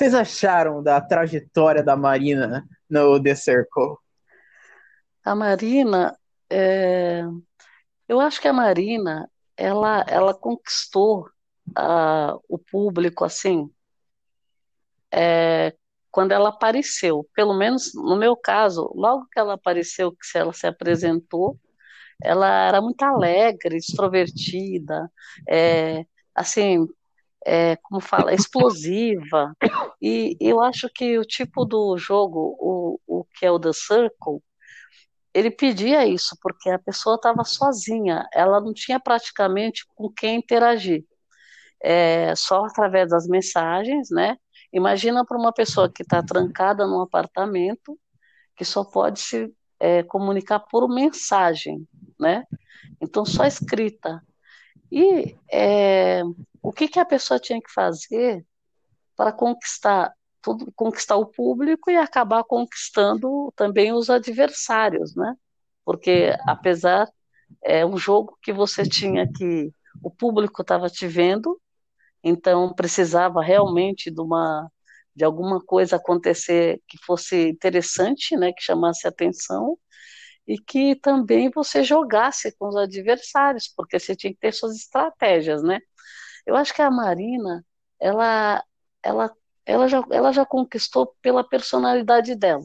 Vocês 0.00 0.14
acharam 0.14 0.82
da 0.82 0.98
trajetória 0.98 1.82
da 1.82 1.94
Marina 1.94 2.66
no 2.88 3.22
The 3.22 3.34
Circle? 3.34 3.98
A 5.22 5.34
Marina, 5.34 6.18
é... 6.48 7.22
eu 8.08 8.18
acho 8.18 8.40
que 8.40 8.48
a 8.48 8.52
Marina, 8.52 9.30
ela, 9.54 10.02
ela 10.08 10.32
conquistou 10.32 11.28
uh, 11.76 12.42
o 12.48 12.58
público 12.58 13.26
assim, 13.26 13.70
é, 15.12 15.74
quando 16.10 16.32
ela 16.32 16.48
apareceu. 16.48 17.28
Pelo 17.34 17.52
menos 17.52 17.92
no 17.92 18.16
meu 18.16 18.34
caso, 18.34 18.90
logo 18.94 19.26
que 19.30 19.38
ela 19.38 19.52
apareceu, 19.52 20.12
que 20.12 20.38
ela 20.38 20.54
se 20.54 20.66
apresentou, 20.66 21.60
ela 22.22 22.48
era 22.68 22.80
muito 22.80 23.02
alegre, 23.02 23.76
extrovertida, 23.76 25.12
é, 25.46 26.06
assim, 26.34 26.88
é, 27.46 27.76
como 27.76 28.00
fala, 28.00 28.34
explosiva. 28.34 29.54
E 30.02 30.36
eu 30.40 30.60
acho 30.62 30.88
que 30.94 31.18
o 31.18 31.24
tipo 31.24 31.64
do 31.64 31.96
jogo, 31.98 32.56
o, 32.58 33.00
o 33.06 33.24
que 33.24 33.46
é 33.46 33.50
o 33.50 33.58
The 33.58 33.72
Circle, 33.72 34.42
ele 35.32 35.50
pedia 35.50 36.06
isso, 36.06 36.36
porque 36.42 36.70
a 36.70 36.78
pessoa 36.78 37.16
estava 37.16 37.44
sozinha, 37.44 38.26
ela 38.32 38.60
não 38.60 38.72
tinha 38.74 38.98
praticamente 38.98 39.84
com 39.94 40.10
quem 40.10 40.36
interagir. 40.38 41.04
É, 41.82 42.34
só 42.34 42.64
através 42.64 43.10
das 43.10 43.26
mensagens, 43.26 44.10
né? 44.10 44.36
Imagina 44.72 45.24
para 45.24 45.38
uma 45.38 45.52
pessoa 45.52 45.90
que 45.90 46.02
está 46.02 46.22
trancada 46.22 46.86
num 46.86 47.00
apartamento, 47.00 47.98
que 48.56 48.64
só 48.64 48.84
pode 48.84 49.20
se 49.20 49.52
é, 49.78 50.02
comunicar 50.02 50.60
por 50.60 50.88
mensagem, 50.88 51.86
né? 52.18 52.44
Então, 53.00 53.24
só 53.24 53.44
escrita. 53.44 54.22
E 54.92 55.36
é, 55.50 56.22
o 56.62 56.72
que, 56.72 56.88
que 56.88 56.98
a 56.98 57.04
pessoa 57.04 57.40
tinha 57.40 57.60
que 57.60 57.72
fazer 57.72 58.44
para 59.16 59.32
conquistar 59.32 60.12
tudo, 60.42 60.72
conquistar 60.74 61.16
o 61.16 61.26
público 61.26 61.90
e 61.90 61.96
acabar 61.96 62.44
conquistando 62.44 63.52
também 63.56 63.92
os 63.92 64.08
adversários, 64.08 65.14
né? 65.14 65.34
Porque 65.84 66.34
apesar 66.46 67.08
é 67.62 67.84
um 67.84 67.96
jogo 67.96 68.38
que 68.42 68.52
você 68.52 68.84
tinha 68.84 69.30
que 69.30 69.72
o 70.02 70.10
público 70.10 70.62
estava 70.62 70.88
te 70.88 71.06
vendo, 71.06 71.60
então 72.22 72.72
precisava 72.72 73.42
realmente 73.42 74.10
de 74.10 74.20
uma 74.20 74.70
de 75.14 75.24
alguma 75.24 75.60
coisa 75.60 75.96
acontecer 75.96 76.80
que 76.88 76.96
fosse 77.04 77.48
interessante, 77.48 78.36
né, 78.36 78.52
que 78.52 78.62
chamasse 78.62 79.06
atenção 79.06 79.76
e 80.46 80.56
que 80.58 80.94
também 80.96 81.50
você 81.50 81.82
jogasse 81.84 82.56
com 82.56 82.68
os 82.68 82.76
adversários, 82.76 83.68
porque 83.76 83.98
você 83.98 84.16
tinha 84.16 84.32
que 84.32 84.38
ter 84.38 84.52
suas 84.52 84.74
estratégias, 84.76 85.62
né? 85.62 85.80
Eu 86.46 86.56
acho 86.56 86.74
que 86.74 86.82
a 86.82 86.90
Marina, 86.90 87.64
ela, 87.98 88.64
ela, 89.02 89.32
ela, 89.66 89.88
já, 89.88 90.04
ela 90.10 90.32
já 90.32 90.44
conquistou 90.44 91.14
pela 91.22 91.44
personalidade 91.44 92.34
dela. 92.34 92.64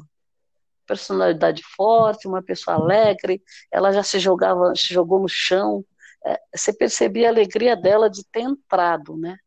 Personalidade 0.87 1.63
forte, 1.75 2.27
uma 2.27 2.43
pessoa 2.43 2.77
alegre, 2.77 3.41
ela 3.71 3.91
já 3.91 4.03
se 4.03 4.19
jogava, 4.19 4.73
se 4.75 4.93
jogou 4.93 5.19
no 5.19 5.29
chão. 5.29 5.83
É, 6.25 6.39
você 6.55 6.73
percebia 6.73 7.27
a 7.27 7.31
alegria 7.31 7.75
dela 7.75 8.09
de 8.09 8.23
ter 8.31 8.41
entrado, 8.41 9.17
né? 9.17 9.37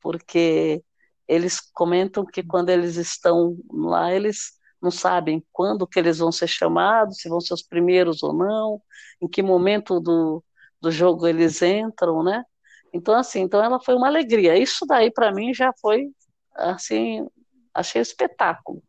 Porque 0.00 0.82
eles 1.26 1.60
comentam 1.60 2.24
que 2.24 2.42
quando 2.42 2.70
eles 2.70 2.96
estão 2.96 3.56
lá, 3.70 4.12
eles 4.12 4.58
não 4.80 4.90
sabem 4.90 5.44
quando 5.52 5.86
que 5.86 5.98
eles 5.98 6.18
vão 6.18 6.32
ser 6.32 6.46
chamados, 6.48 7.18
se 7.18 7.28
vão 7.28 7.40
ser 7.40 7.54
os 7.54 7.62
primeiros 7.62 8.22
ou 8.22 8.32
não, 8.32 8.80
em 9.20 9.28
que 9.28 9.42
momento 9.42 10.00
do, 10.00 10.42
do 10.80 10.90
jogo 10.90 11.26
eles 11.26 11.60
entram, 11.62 12.22
né? 12.22 12.44
Então, 12.92 13.14
assim, 13.14 13.40
então 13.40 13.62
ela 13.62 13.80
foi 13.80 13.94
uma 13.94 14.08
alegria. 14.08 14.56
Isso 14.56 14.86
daí, 14.86 15.10
para 15.10 15.32
mim, 15.32 15.52
já 15.52 15.72
foi, 15.80 16.10
assim, 16.54 17.26
achei 17.74 18.00
um 18.00 18.02
espetáculo. 18.02 18.82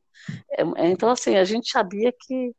É, 0.51 0.61
é, 0.61 0.89
então, 0.89 1.09
assim, 1.09 1.35
a 1.35 1.43
gente 1.43 1.71
sabia 1.71 2.11
que 2.11 2.53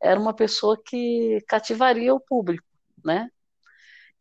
era 0.00 0.18
uma 0.18 0.34
pessoa 0.34 0.80
que 0.84 1.42
cativaria 1.48 2.14
o 2.14 2.20
público, 2.20 2.66
né? 3.04 3.30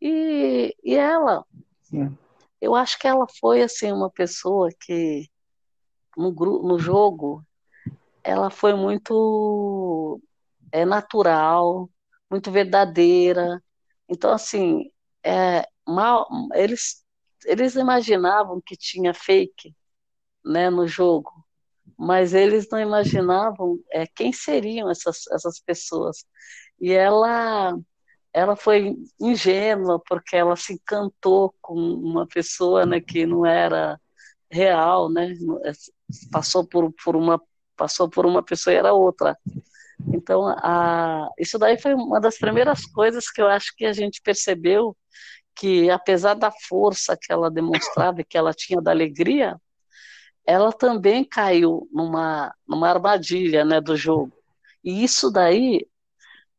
E, 0.01 0.75
e 0.83 0.95
ela, 0.95 1.45
Sim. 1.81 2.17
eu 2.61 2.75
acho 2.75 2.99
que 2.99 3.07
ela 3.07 3.25
foi, 3.39 3.61
assim, 3.61 3.91
uma 3.91 4.09
pessoa 4.09 4.69
que, 4.79 5.27
no, 6.17 6.31
no 6.31 6.79
jogo, 6.79 7.43
ela 8.23 8.49
foi 8.49 8.73
muito 8.73 10.21
é, 10.71 10.85
natural, 10.85 11.89
muito 12.29 12.51
verdadeira, 12.51 13.61
Então, 14.09 14.31
assim, 14.31 14.91
é, 15.23 15.67
mal, 15.87 16.27
eles, 16.53 17.03
eles 17.45 17.75
imaginavam 17.75 18.61
que 18.65 18.75
tinha 18.75 19.13
fake 19.13 19.75
né, 20.43 20.69
no 20.69 20.87
jogo, 20.87 21.31
mas 21.97 22.33
eles 22.33 22.67
não 22.71 22.79
imaginavam 22.79 23.79
é, 23.91 24.05
quem 24.07 24.31
seriam 24.33 24.89
essas, 24.89 25.27
essas 25.31 25.59
pessoas. 25.59 26.25
E 26.79 26.91
ela, 26.91 27.77
ela 28.33 28.55
foi 28.55 28.95
ingênua 29.19 30.01
porque 30.07 30.35
ela 30.35 30.55
se 30.55 30.73
encantou 30.73 31.55
com 31.61 31.75
uma 31.75 32.27
pessoa 32.27 32.85
né, 32.85 32.99
que 32.99 33.25
não 33.25 33.45
era 33.45 33.99
real, 34.51 35.09
né? 35.11 35.33
É, 35.65 35.71
passou 36.31 36.67
por, 36.67 36.93
por 37.03 37.15
uma 37.15 37.41
passou 37.75 38.09
por 38.09 38.25
uma 38.25 38.41
pessoa 38.41 38.73
e 38.73 38.77
era 38.77 38.93
outra. 38.93 39.37
Então, 40.13 40.47
a, 40.47 41.29
isso 41.37 41.57
daí 41.57 41.77
foi 41.77 41.93
uma 41.93 42.19
das 42.19 42.37
primeiras 42.37 42.85
coisas 42.85 43.29
que 43.29 43.41
eu 43.41 43.47
acho 43.47 43.73
que 43.75 43.85
a 43.85 43.93
gente 43.93 44.21
percebeu 44.21 44.95
que, 45.55 45.89
apesar 45.89 46.33
da 46.33 46.51
força 46.51 47.17
que 47.19 47.31
ela 47.31 47.49
demonstrava 47.49 48.21
e 48.21 48.25
que 48.25 48.37
ela 48.37 48.53
tinha 48.53 48.81
da 48.81 48.91
alegria, 48.91 49.59
ela 50.45 50.71
também 50.71 51.23
caiu 51.23 51.87
numa, 51.91 52.53
numa 52.67 52.89
armadilha 52.89 53.65
né, 53.65 53.81
do 53.81 53.95
jogo. 53.95 54.31
E 54.83 55.03
isso 55.03 55.31
daí 55.31 55.87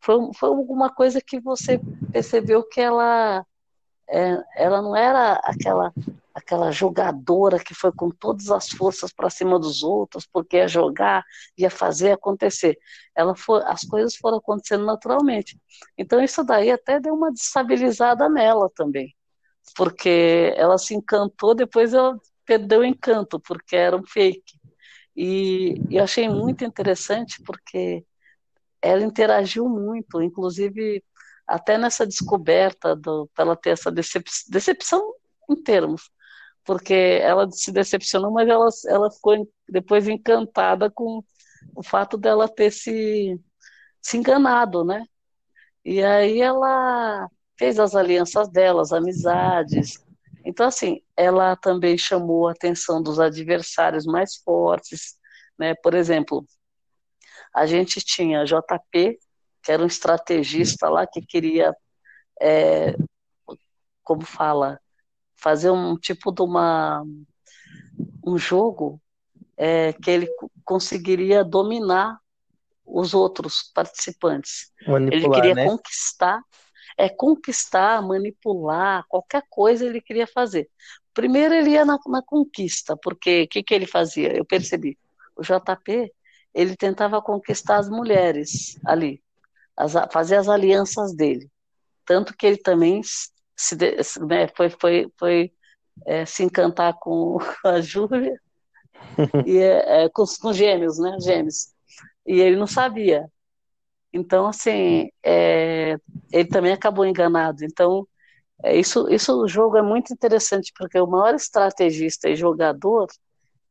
foi, 0.00 0.16
foi 0.34 0.48
alguma 0.48 0.90
coisa 0.92 1.20
que 1.20 1.38
você 1.38 1.80
percebeu 2.10 2.62
que 2.64 2.80
ela, 2.80 3.46
é, 4.08 4.42
ela 4.56 4.82
não 4.82 4.96
era 4.96 5.34
aquela 5.44 5.92
aquela 6.36 6.70
jogadora 6.70 7.58
que 7.58 7.74
foi 7.74 7.90
com 7.90 8.10
todas 8.10 8.50
as 8.50 8.68
forças 8.68 9.10
para 9.10 9.30
cima 9.30 9.58
dos 9.58 9.82
outros, 9.82 10.26
porque 10.30 10.58
ia 10.58 10.68
jogar, 10.68 11.24
ia 11.56 11.70
fazer 11.70 12.12
acontecer. 12.12 12.78
Ela 13.14 13.34
foi, 13.34 13.62
as 13.64 13.84
coisas 13.84 14.14
foram 14.16 14.36
acontecendo 14.36 14.84
naturalmente. 14.84 15.58
Então 15.96 16.22
isso 16.22 16.44
daí 16.44 16.70
até 16.70 17.00
deu 17.00 17.14
uma 17.14 17.32
destabilizada 17.32 18.28
nela 18.28 18.70
também, 18.76 19.16
porque 19.74 20.52
ela 20.58 20.76
se 20.76 20.94
encantou, 20.94 21.54
depois 21.54 21.94
ela 21.94 22.18
perdeu 22.44 22.80
o 22.80 22.84
encanto, 22.84 23.40
porque 23.40 23.74
era 23.74 23.96
um 23.96 24.04
fake. 24.06 24.60
E, 25.16 25.74
eu 25.90 26.04
achei 26.04 26.28
muito 26.28 26.64
interessante 26.66 27.42
porque 27.44 28.04
ela 28.82 29.02
interagiu 29.02 29.66
muito, 29.70 30.20
inclusive 30.20 31.02
até 31.46 31.78
nessa 31.78 32.06
descoberta 32.06 32.94
do, 32.94 33.30
ela 33.38 33.56
ter 33.56 33.70
essa 33.70 33.90
decep, 33.90 34.28
decepção 34.50 35.14
em 35.48 35.56
termos, 35.62 36.10
porque 36.66 37.20
ela 37.22 37.48
se 37.50 37.70
decepcionou, 37.70 38.32
mas 38.32 38.48
ela, 38.48 38.68
ela 38.88 39.10
ficou 39.10 39.48
depois 39.68 40.08
encantada 40.08 40.90
com 40.90 41.22
o 41.74 41.82
fato 41.82 42.18
dela 42.18 42.48
ter 42.48 42.72
se, 42.72 43.40
se 44.02 44.16
enganado, 44.16 44.84
né? 44.84 45.04
E 45.84 46.02
aí 46.02 46.40
ela 46.40 47.28
fez 47.56 47.78
as 47.78 47.94
alianças 47.94 48.48
dela, 48.48 48.82
as 48.82 48.92
amizades. 48.92 50.04
Então, 50.44 50.66
assim, 50.66 51.00
ela 51.16 51.56
também 51.56 51.96
chamou 51.96 52.48
a 52.48 52.52
atenção 52.52 53.00
dos 53.02 53.20
adversários 53.20 54.04
mais 54.04 54.36
fortes, 54.36 55.16
né? 55.58 55.74
Por 55.76 55.94
exemplo, 55.94 56.44
a 57.54 57.64
gente 57.66 58.00
tinha 58.00 58.44
JP, 58.44 59.18
que 59.62 59.72
era 59.72 59.82
um 59.82 59.86
estrategista 59.86 60.88
lá 60.88 61.06
que 61.06 61.22
queria, 61.22 61.74
é, 62.40 62.96
como 64.02 64.22
fala, 64.22 64.80
fazer 65.36 65.70
um 65.70 65.96
tipo 65.96 66.32
de 66.32 66.42
uma 66.42 67.04
um 68.24 68.36
jogo 68.36 69.00
é, 69.56 69.92
que 69.92 70.10
ele 70.10 70.28
conseguiria 70.64 71.44
dominar 71.44 72.18
os 72.84 73.14
outros 73.14 73.70
participantes. 73.74 74.70
Manipular, 74.86 75.12
ele 75.12 75.30
queria 75.30 75.54
né? 75.54 75.64
conquistar, 75.66 76.42
é 76.98 77.08
conquistar, 77.08 78.02
manipular, 78.02 79.04
qualquer 79.08 79.42
coisa 79.48 79.84
ele 79.84 80.00
queria 80.00 80.26
fazer. 80.26 80.68
Primeiro 81.12 81.54
ele 81.54 81.70
ia 81.70 81.84
na, 81.84 81.98
na 82.06 82.22
conquista, 82.22 82.96
porque 82.96 83.42
o 83.42 83.48
que, 83.48 83.62
que 83.62 83.74
ele 83.74 83.86
fazia? 83.86 84.36
Eu 84.36 84.44
percebi. 84.44 84.98
O 85.36 85.42
JP 85.42 86.12
ele 86.54 86.76
tentava 86.76 87.20
conquistar 87.20 87.76
as 87.76 87.88
mulheres 87.88 88.78
ali, 88.84 89.22
as, 89.76 89.92
fazer 90.10 90.36
as 90.36 90.48
alianças 90.48 91.14
dele. 91.14 91.50
Tanto 92.04 92.34
que 92.34 92.46
ele 92.46 92.56
também 92.56 93.02
se, 93.56 93.76
né, 94.20 94.48
foi, 94.54 94.70
foi, 94.70 95.10
foi 95.18 95.52
é, 96.06 96.26
se 96.26 96.42
encantar 96.42 96.94
com 96.98 97.38
a 97.64 97.80
Júlia 97.80 98.38
e 99.46 99.58
é, 99.58 100.04
é, 100.04 100.08
com, 100.08 100.24
com 100.40 100.52
gêmeos, 100.52 100.98
né? 100.98 101.16
Gêmeos. 101.20 101.68
E 102.26 102.40
ele 102.40 102.56
não 102.56 102.66
sabia. 102.66 103.30
Então, 104.12 104.46
assim, 104.46 105.10
é, 105.22 105.96
ele 106.32 106.48
também 106.48 106.72
acabou 106.72 107.04
enganado. 107.04 107.64
Então, 107.64 108.06
é, 108.62 108.76
isso, 108.76 109.08
isso 109.10 109.34
o 109.42 109.48
jogo 109.48 109.76
é 109.76 109.82
muito 109.82 110.12
interessante, 110.12 110.72
porque 110.76 110.98
o 110.98 111.06
maior 111.06 111.34
estrategista 111.34 112.28
e 112.28 112.36
jogador, 112.36 113.06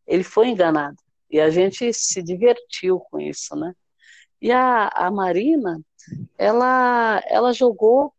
ele 0.07 0.23
foi 0.23 0.49
enganado. 0.49 0.97
E 1.29 1.39
a 1.39 1.49
gente 1.49 1.91
se 1.93 2.21
divertiu 2.21 2.99
com 2.99 3.19
isso, 3.19 3.55
né? 3.55 3.73
E 4.41 4.51
a, 4.51 4.87
a 4.89 5.09
Marina, 5.11 5.81
ela, 6.37 7.21
ela 7.27 7.51
jogou 7.53 8.13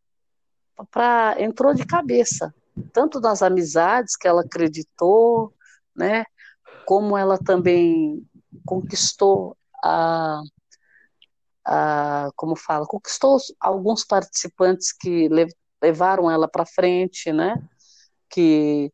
para 0.91 1.37
entrou 1.39 1.75
de 1.75 1.87
cabeça, 1.87 2.55
tanto 2.93 3.21
nas 3.21 3.43
amizades 3.43 4.17
que 4.17 4.29
ela 4.29 4.43
acreditou, 4.43 5.53
né, 5.95 6.25
como 6.85 7.17
ela 7.17 7.39
também 7.39 8.23
conquistou 8.65 9.57
a, 9.83 10.41
a 11.65 12.31
como 12.37 12.57
fala, 12.57 12.87
conquistou 12.87 13.39
alguns 13.61 14.05
participantes 14.05 14.93
que 14.93 15.29
levaram 15.83 16.31
ela 16.31 16.49
para 16.49 16.67
frente, 16.67 17.33
né, 17.33 17.57
que 18.29 18.93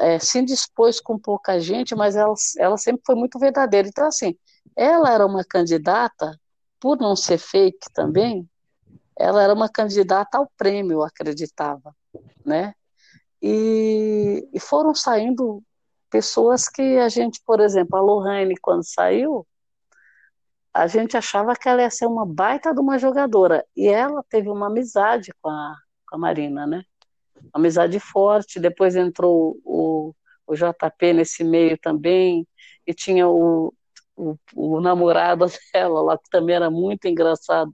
é, 0.00 0.18
se 0.18 0.38
indispôs 0.38 1.00
com 1.00 1.18
pouca 1.18 1.60
gente, 1.60 1.94
mas 1.94 2.16
ela, 2.16 2.34
ela 2.58 2.76
sempre 2.76 3.02
foi 3.04 3.14
muito 3.14 3.38
verdadeira. 3.38 3.88
Então, 3.88 4.06
assim, 4.06 4.36
ela 4.76 5.12
era 5.12 5.26
uma 5.26 5.44
candidata, 5.44 6.38
por 6.80 6.98
não 6.98 7.14
ser 7.14 7.38
fake 7.38 7.92
também, 7.94 8.48
ela 9.20 9.42
era 9.42 9.52
uma 9.52 9.68
candidata 9.68 10.38
ao 10.38 10.50
prêmio, 10.56 10.94
eu 10.94 11.02
acreditava, 11.02 11.94
né? 12.44 12.74
E, 13.42 14.48
e, 14.52 14.58
foram 14.58 14.94
saindo 14.94 15.62
pessoas 16.10 16.68
que 16.68 16.98
a 16.98 17.08
gente, 17.08 17.40
por 17.44 17.60
exemplo, 17.60 17.96
a 17.96 18.00
Lohane, 18.00 18.54
quando 18.60 18.82
saiu, 18.82 19.46
a 20.72 20.86
gente 20.86 21.16
achava 21.16 21.54
que 21.54 21.68
ela 21.68 21.82
ia 21.82 21.90
ser 21.90 22.06
uma 22.06 22.24
baita 22.24 22.72
de 22.72 22.80
uma 22.80 22.98
jogadora, 22.98 23.64
e 23.76 23.88
ela 23.88 24.24
teve 24.28 24.48
uma 24.48 24.68
amizade 24.68 25.32
com 25.42 25.50
a, 25.50 25.76
com 26.08 26.16
a 26.16 26.18
Marina, 26.18 26.66
né? 26.66 26.82
Uma 27.36 27.50
amizade 27.54 28.00
forte, 28.00 28.58
depois 28.58 28.96
entrou 28.96 29.58
o, 29.64 30.14
o 30.46 30.54
JP 30.54 31.12
nesse 31.12 31.44
meio 31.44 31.78
também, 31.78 32.46
e 32.86 32.94
tinha 32.94 33.28
o, 33.28 33.74
o, 34.16 34.36
o 34.54 34.80
namorado 34.80 35.46
dela 35.74 36.00
lá, 36.02 36.18
que 36.18 36.30
também 36.30 36.56
era 36.56 36.70
muito 36.70 37.06
engraçado, 37.06 37.72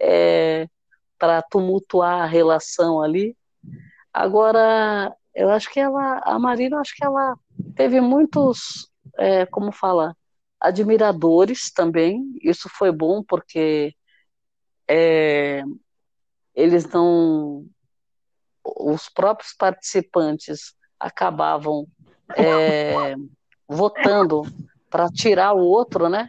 é, 0.00 0.68
para 1.18 1.42
tumultuar 1.42 2.22
a 2.22 2.26
relação 2.26 3.00
ali. 3.00 3.36
Agora, 4.12 5.14
eu 5.34 5.50
acho 5.50 5.70
que 5.70 5.80
ela, 5.80 6.20
a 6.24 6.38
Marina, 6.38 6.80
acho 6.80 6.94
que 6.94 7.04
ela 7.04 7.36
teve 7.74 8.00
muitos, 8.00 8.90
é, 9.18 9.46
como 9.46 9.72
fala, 9.72 10.16
admiradores 10.60 11.70
também. 11.72 12.22
Isso 12.42 12.68
foi 12.68 12.92
bom 12.92 13.22
porque 13.22 13.94
é, 14.88 15.62
eles 16.54 16.84
não, 16.86 17.64
os 18.64 19.08
próprios 19.08 19.54
participantes 19.54 20.74
acabavam 20.98 21.86
é, 22.36 23.14
votando 23.68 24.42
para 24.90 25.08
tirar 25.08 25.54
o 25.54 25.60
outro, 25.60 26.08
né? 26.08 26.28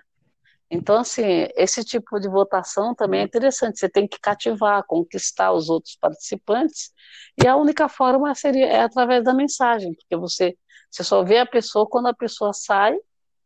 Então, 0.74 0.98
assim, 0.98 1.48
esse 1.56 1.84
tipo 1.84 2.20
de 2.20 2.28
votação 2.28 2.96
também 2.96 3.22
é 3.22 3.24
interessante. 3.24 3.78
Você 3.78 3.88
tem 3.88 4.08
que 4.08 4.20
cativar, 4.20 4.84
conquistar 4.88 5.52
os 5.52 5.70
outros 5.70 5.96
participantes, 5.96 6.92
e 7.40 7.48
a 7.48 7.56
única 7.56 7.88
forma 7.88 8.34
seria 8.34 8.66
é 8.66 8.82
através 8.82 9.24
da 9.24 9.36
mensagem, 9.36 9.94
porque 9.94 10.16
você, 10.18 10.58
você 10.90 11.04
só 11.04 11.24
vê 11.24 11.38
a 11.38 11.46
pessoa 11.46 11.88
quando 11.88 12.08
a 12.08 12.14
pessoa 12.14 12.54
sai 12.54 12.98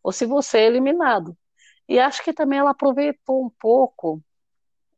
ou 0.01 0.13
se 0.13 0.25
você 0.25 0.59
é 0.59 0.67
eliminado. 0.67 1.37
E 1.89 1.99
acho 1.99 2.23
que 2.23 2.31
também 2.31 2.59
ela 2.59 2.71
aproveitou 2.71 3.45
um 3.45 3.49
pouco 3.59 4.23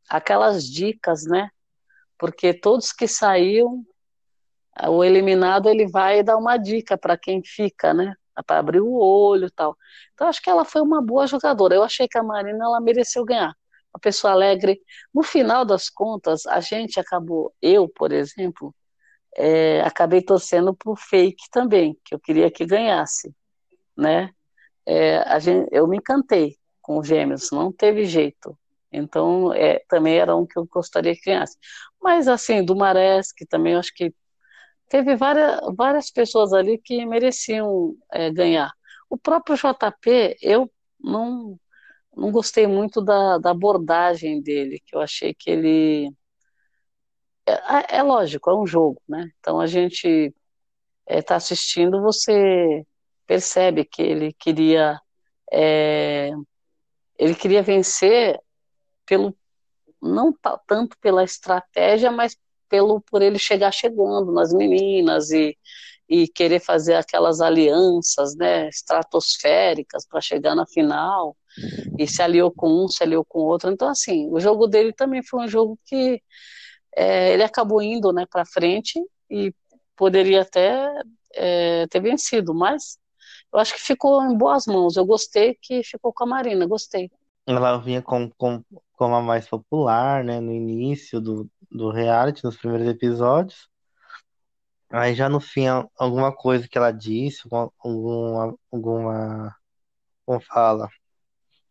aquelas 0.08 0.64
dicas, 0.64 1.24
né? 1.24 1.50
Porque 2.16 2.54
todos 2.54 2.92
que 2.92 3.08
saíam, 3.08 3.84
o 4.88 5.02
eliminado 5.02 5.68
ele 5.68 5.88
vai 5.88 6.22
dar 6.22 6.36
uma 6.36 6.56
dica 6.56 6.96
para 6.96 7.18
quem 7.18 7.42
fica, 7.42 7.92
né? 7.92 8.14
Para 8.46 8.58
abrir 8.60 8.80
o 8.80 8.92
olho 8.92 9.46
e 9.46 9.50
tal. 9.50 9.76
Então, 10.14 10.28
acho 10.28 10.42
que 10.42 10.50
ela 10.50 10.64
foi 10.64 10.80
uma 10.82 11.02
boa 11.02 11.26
jogadora. 11.26 11.74
Eu 11.74 11.82
achei 11.82 12.08
que 12.08 12.18
a 12.18 12.22
Marina 12.22 12.64
ela 12.64 12.80
mereceu 12.80 13.24
ganhar. 13.24 13.54
Uma 13.92 14.00
pessoa 14.00 14.32
alegre. 14.32 14.80
No 15.12 15.22
final 15.22 15.64
das 15.64 15.88
contas, 15.90 16.46
a 16.46 16.60
gente 16.60 17.00
acabou, 17.00 17.52
eu, 17.60 17.88
por 17.88 18.12
exemplo, 18.12 18.74
é, 19.36 19.80
acabei 19.82 20.22
torcendo 20.22 20.74
para 20.74 20.92
o 20.92 20.96
fake 20.96 21.44
também, 21.50 21.96
que 22.04 22.14
eu 22.14 22.20
queria 22.20 22.50
que 22.50 22.64
ganhasse, 22.66 23.34
né? 23.96 24.30
É, 24.86 25.40
gente, 25.40 25.68
eu 25.72 25.86
me 25.86 25.98
encantei 25.98 26.56
com 26.80 26.98
os 26.98 27.06
gêmeos, 27.06 27.50
não 27.52 27.72
teve 27.72 28.04
jeito. 28.06 28.58
Então, 28.92 29.52
é, 29.54 29.80
também 29.88 30.18
era 30.18 30.34
um 30.34 30.46
que 30.46 30.58
eu 30.58 30.66
gostaria 30.66 31.14
que 31.14 31.30
ganhasse. 31.30 31.56
Mas, 32.02 32.26
assim, 32.26 32.64
do 32.64 32.74
Marés, 32.74 33.32
que 33.32 33.46
também 33.46 33.74
eu 33.74 33.78
acho 33.78 33.94
que 33.94 34.12
teve 34.90 35.16
várias, 35.16 35.60
várias 35.76 36.10
pessoas 36.10 36.52
ali 36.52 36.76
que 36.76 37.06
mereciam 37.06 37.96
é, 38.12 38.30
ganhar. 38.30 38.72
O 39.08 39.16
próprio 39.16 39.56
JP, 39.56 40.36
eu 40.42 40.70
não, 41.00 41.58
não 42.14 42.32
gostei 42.32 42.66
muito 42.66 43.00
da, 43.00 43.38
da 43.38 43.50
abordagem 43.52 44.42
dele, 44.42 44.82
que 44.84 44.94
eu 44.96 45.00
achei 45.00 45.32
que 45.32 45.50
ele. 45.50 46.12
É, 47.46 47.52
é, 47.96 47.98
é 47.98 48.02
lógico, 48.02 48.50
é 48.50 48.54
um 48.54 48.66
jogo, 48.66 49.00
né? 49.08 49.30
Então 49.38 49.60
a 49.60 49.66
gente 49.66 50.06
está 50.06 50.34
é, 51.06 51.22
tá 51.22 51.36
assistindo, 51.36 52.02
você 52.02 52.84
percebe 53.26 53.84
que 53.84 54.02
ele 54.02 54.32
queria. 54.34 55.00
É, 55.52 56.30
ele 57.18 57.34
queria 57.34 57.62
vencer 57.62 58.40
pelo 59.06 59.36
não 60.02 60.34
tanto 60.66 60.96
pela 61.00 61.24
estratégia, 61.24 62.10
mas 62.10 62.36
pelo 62.70 63.00
por 63.02 63.20
ele 63.20 63.38
chegar 63.38 63.72
chegando 63.72 64.32
nas 64.32 64.54
meninas 64.54 65.30
e, 65.30 65.58
e 66.08 66.28
querer 66.28 66.60
fazer 66.60 66.94
aquelas 66.94 67.40
alianças, 67.40 68.34
né, 68.36 68.68
estratosféricas 68.68 70.06
para 70.06 70.20
chegar 70.20 70.54
na 70.54 70.66
final 70.66 71.36
e 71.98 72.06
se 72.06 72.22
aliou 72.22 72.50
com 72.50 72.84
um, 72.84 72.88
se 72.88 73.02
aliou 73.02 73.24
com 73.24 73.40
outro. 73.40 73.70
Então 73.70 73.88
assim, 73.88 74.28
o 74.30 74.40
jogo 74.40 74.66
dele 74.66 74.92
também 74.92 75.22
foi 75.22 75.44
um 75.44 75.48
jogo 75.48 75.78
que 75.84 76.22
é, 76.96 77.32
ele 77.32 77.42
acabou 77.42 77.82
indo, 77.82 78.12
né, 78.12 78.24
para 78.30 78.46
frente 78.46 78.98
e 79.28 79.52
poderia 79.96 80.42
até 80.42 80.88
é, 81.34 81.86
ter 81.88 82.00
vencido, 82.00 82.54
mas 82.54 82.98
eu 83.52 83.58
acho 83.58 83.74
que 83.74 83.82
ficou 83.82 84.22
em 84.24 84.36
boas 84.36 84.66
mãos. 84.66 84.96
Eu 84.96 85.04
gostei 85.04 85.56
que 85.60 85.82
ficou 85.82 86.12
com 86.12 86.24
a 86.24 86.26
Marina, 86.26 86.66
gostei. 86.66 87.10
Ela 87.46 87.78
vinha 87.78 88.00
com, 88.00 88.30
com, 88.30 88.62
como 89.00 89.14
a 89.16 89.22
mais 89.22 89.48
popular, 89.48 90.22
né, 90.22 90.40
no 90.40 90.52
início 90.52 91.22
do, 91.22 91.50
do 91.70 91.90
reality, 91.90 92.44
nos 92.44 92.58
primeiros 92.58 92.86
episódios. 92.86 93.66
Aí 94.90 95.14
já 95.14 95.26
no 95.26 95.40
fim, 95.40 95.64
alguma 95.98 96.30
coisa 96.30 96.68
que 96.68 96.76
ela 96.76 96.90
disse, 96.92 97.48
alguma, 97.78 98.54
alguma, 98.70 99.56
como 100.26 100.38
fala, 100.42 100.90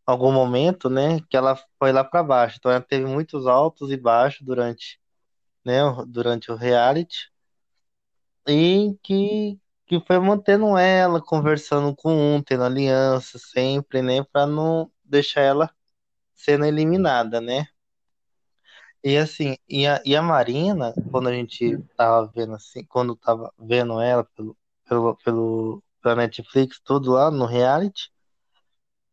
algum 0.08 0.32
momento, 0.32 0.90
né, 0.90 1.20
que 1.30 1.38
ela 1.38 1.56
foi 1.78 1.92
lá 1.92 2.04
para 2.04 2.24
baixo. 2.24 2.58
Então 2.58 2.72
ela 2.72 2.82
teve 2.82 3.06
muitos 3.06 3.46
altos 3.46 3.92
e 3.92 3.98
baixos 3.98 4.42
durante, 4.44 5.00
né, 5.64 5.82
durante 6.08 6.52
o 6.52 6.56
reality. 6.56 7.32
E 8.48 8.98
que, 9.04 9.60
que 9.86 10.00
foi 10.02 10.18
mantendo 10.20 10.76
ela, 10.76 11.22
conversando 11.22 11.96
com 11.96 12.12
um, 12.38 12.42
tendo 12.42 12.64
aliança 12.64 13.38
sempre, 13.38 14.02
né, 14.02 14.24
para 14.24 14.48
não 14.48 14.92
deixar 15.06 15.42
ela 15.42 15.72
sendo 16.40 16.66
eliminada, 16.66 17.42
né? 17.42 17.68
E 19.04 19.18
assim, 19.18 19.58
e 19.68 19.88
a, 19.88 20.02
e 20.06 20.16
a 20.16 20.22
Marina, 20.22 20.94
quando 21.12 21.30
a 21.30 21.34
gente 21.34 21.78
tava 21.96 22.28
vendo 22.36 22.56
assim, 22.56 22.84
quando 22.86 23.16
tava 23.16 23.54
vendo 23.58 24.00
ela 24.02 24.24
pelo, 24.36 24.58
pelo, 24.88 25.16
pelo, 25.24 25.84
pela 26.02 26.16
Netflix, 26.16 26.80
tudo 26.84 27.12
lá 27.12 27.32
no 27.32 27.46
reality, 27.46 28.12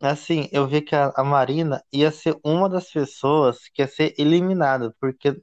assim, 0.01 0.49
eu 0.53 0.67
vi 0.67 0.83
que 0.83 0.95
a, 0.95 1.13
a 1.17 1.25
Marina 1.25 1.83
ia 1.93 2.11
ser 2.11 2.37
uma 2.45 2.69
das 2.69 2.91
pessoas 2.91 3.69
que 3.73 3.83
ia 3.83 3.89
ser 3.89 4.15
eliminada, 4.19 4.95
porque 5.01 5.41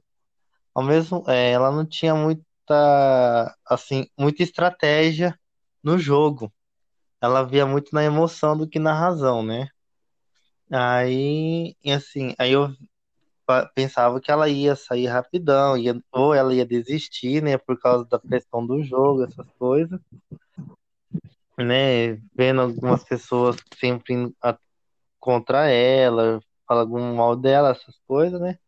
ao 0.74 0.82
mesmo, 0.84 1.24
é, 1.28 1.52
ela 1.52 1.70
não 1.72 1.86
tinha 1.86 2.14
muita, 2.14 3.56
assim, 3.66 4.08
muita 4.18 4.42
estratégia 4.42 5.38
no 5.82 5.98
jogo. 5.98 6.52
Ela 7.20 7.44
via 7.44 7.66
muito 7.66 7.94
na 7.94 8.04
emoção 8.04 8.56
do 8.56 8.68
que 8.68 8.78
na 8.78 8.94
razão, 8.94 9.42
né? 9.42 9.68
Aí, 10.70 11.76
assim, 11.86 12.34
aí 12.38 12.52
eu 12.52 12.74
pensava 13.74 14.20
que 14.20 14.30
ela 14.30 14.48
ia 14.48 14.74
sair 14.74 15.06
rapidão, 15.06 15.76
ia, 15.76 16.00
ou 16.10 16.34
ela 16.34 16.54
ia 16.54 16.64
desistir, 16.64 17.42
né, 17.42 17.58
por 17.58 17.78
causa 17.78 18.04
da 18.06 18.18
pressão 18.18 18.66
do 18.66 18.82
jogo, 18.82 19.24
essas 19.24 19.46
coisas, 19.58 20.00
né, 21.58 22.14
vendo 22.34 22.62
algumas 22.62 23.04
pessoas 23.04 23.56
sempre 23.78 24.34
a, 24.42 24.56
contra 25.20 25.68
ela, 25.68 26.40
fala 26.66 26.80
algum 26.80 27.14
mal 27.14 27.36
dela, 27.36 27.70
essas 27.70 27.98
coisas, 28.06 28.40
né, 28.40 28.58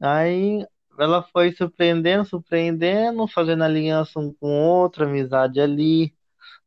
aí 0.00 0.66
ela 0.98 1.22
foi 1.22 1.52
surpreendendo, 1.52 2.24
surpreendendo, 2.24 3.26
fazendo 3.28 3.64
aliança 3.64 4.18
um 4.18 4.32
com 4.34 4.48
outro, 4.48 5.04
amizade 5.04 5.60
ali, 5.60 6.14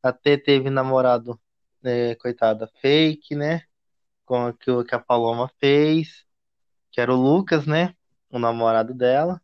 até 0.02 0.38
teve 0.38 0.70
namorado, 0.70 1.40
é, 1.84 2.16
coitada, 2.16 2.70
fake, 2.80 3.36
né, 3.36 3.64
com 4.26 4.48
aquilo 4.48 4.86
que 4.86 4.96
a 4.96 5.00
Paloma 5.00 5.50
fez, 5.60 6.26
que 6.92 7.02
era 7.02 7.14
o 7.14 7.18
Lucas, 7.22 7.66
né? 7.68 7.96
O 8.32 8.40
namorado 8.40 8.94
dela. 8.94 9.42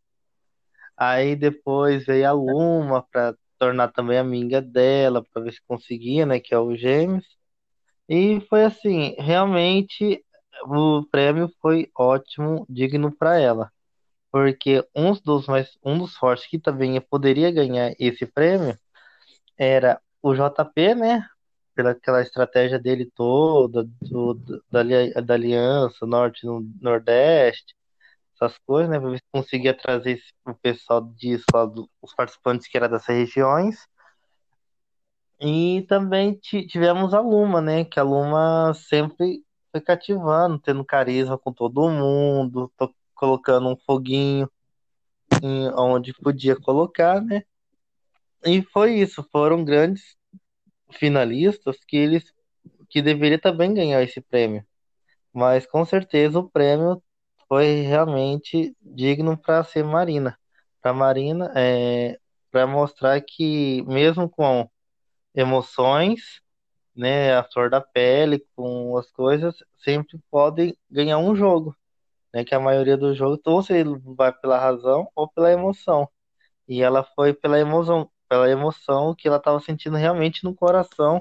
Aí 0.98 1.36
depois 1.36 2.06
veio 2.06 2.28
a 2.30 2.32
Luma 2.34 3.04
para 3.12 3.36
tornar 3.58 3.90
também 3.90 4.18
amiga 4.18 4.62
dela, 4.62 5.24
para 5.24 5.44
ver 5.44 5.54
se 5.54 5.62
conseguia, 5.68 6.26
né? 6.26 6.40
Que 6.40 6.54
é 6.54 6.60
o 6.60 6.76
Gêmeos. 6.76 7.26
E 8.10 8.42
foi 8.50 8.64
assim, 8.66 9.16
realmente 9.20 10.24
o 10.66 11.06
prêmio 11.12 11.50
foi 11.62 11.90
ótimo, 11.98 12.66
digno 12.70 13.16
para 13.16 13.40
ela. 13.40 13.72
Porque 14.32 14.86
um 14.96 15.14
dos 15.14 15.48
mais 15.48 15.78
um 15.84 15.98
dos 16.00 16.16
fortes 16.18 16.48
que 16.48 16.60
também 16.60 17.00
poderia 17.02 17.52
ganhar 17.52 17.94
esse 18.00 18.26
prêmio 18.26 18.78
era 19.58 20.02
o 20.22 20.34
JP, 20.36 20.96
né? 20.96 21.26
Pela 21.80 21.92
aquela 21.92 22.22
estratégia 22.22 22.78
dele 22.78 23.10
toda, 23.16 23.88
do, 24.02 24.34
da, 24.70 24.84
da 25.22 25.34
aliança 25.34 26.06
norte 26.06 26.46
nordeste, 26.82 27.74
essas 28.36 28.58
coisas, 28.66 28.90
né, 28.90 29.00
para 29.00 29.10
ver 29.12 29.18
se 29.18 29.24
conseguia 29.32 29.74
trazer 29.74 30.12
esse, 30.12 30.34
o 30.46 30.54
pessoal 30.54 31.02
disso, 31.16 31.46
lá, 31.54 31.66
do, 31.66 31.90
os 32.02 32.14
participantes 32.14 32.68
que 32.68 32.76
eram 32.76 32.90
dessas 32.90 33.16
regiões. 33.16 33.88
E 35.40 35.86
também 35.88 36.38
tivemos 36.68 37.14
a 37.14 37.22
Luma, 37.22 37.62
né, 37.62 37.86
que 37.86 37.98
a 37.98 38.04
Luma 38.04 38.74
sempre 38.74 39.42
foi 39.72 39.80
cativando, 39.80 40.60
tendo 40.60 40.84
carisma 40.84 41.38
com 41.38 41.54
todo 41.54 41.90
mundo, 41.90 42.70
colocando 43.16 43.70
um 43.70 43.78
foguinho 43.86 44.52
em 45.42 45.70
onde 45.76 46.14
podia 46.14 46.60
colocar, 46.60 47.22
né? 47.22 47.44
E 48.46 48.62
foi 48.62 48.96
isso, 48.96 49.26
foram 49.32 49.64
grandes 49.64 50.19
finalistas 50.92 51.78
que 51.88 51.98
eles 51.98 52.34
que 52.90 53.02
deveria 53.02 53.40
também 53.40 53.74
ganhar 53.74 54.02
esse 54.04 54.22
prêmio. 54.22 54.66
Mas 55.34 55.66
com 55.66 55.86
certeza 55.86 56.40
o 56.40 56.50
prêmio 56.50 57.02
foi 57.48 57.82
realmente 57.82 58.76
digno 58.82 59.38
para 59.38 59.64
ser 59.64 59.84
Marina. 59.84 60.38
Para 60.82 60.94
Marina, 60.94 61.52
é, 61.56 62.20
para 62.52 62.68
mostrar 62.68 63.22
que 63.22 63.84
mesmo 63.84 64.30
com 64.30 64.70
emoções, 65.36 66.42
né, 66.96 67.36
a 67.36 67.44
flor 67.44 67.70
da 67.70 67.82
pele, 67.82 68.46
com 68.56 68.98
as 68.98 69.12
coisas, 69.12 69.56
sempre 69.78 70.20
podem 70.32 70.76
ganhar 70.90 71.18
um 71.20 71.36
jogo. 71.36 71.76
Né, 72.34 72.44
que 72.46 72.56
a 72.56 72.60
maioria 72.60 72.98
do 72.98 73.16
jogo, 73.16 73.42
ou 73.46 73.64
você 73.64 73.84
vai 74.18 74.34
pela 74.34 74.60
razão 74.60 75.10
ou 75.16 75.28
pela 75.30 75.52
emoção. 75.52 76.10
E 76.68 76.82
ela 76.82 77.04
foi 77.04 77.34
pela 77.34 77.60
emoção, 77.60 78.10
pela 78.30 78.50
emoção 78.50 79.16
que 79.18 79.28
ela 79.28 79.38
estava 79.38 79.60
sentindo 79.60 79.98
realmente 79.98 80.44
no 80.44 80.54
coração 80.54 81.20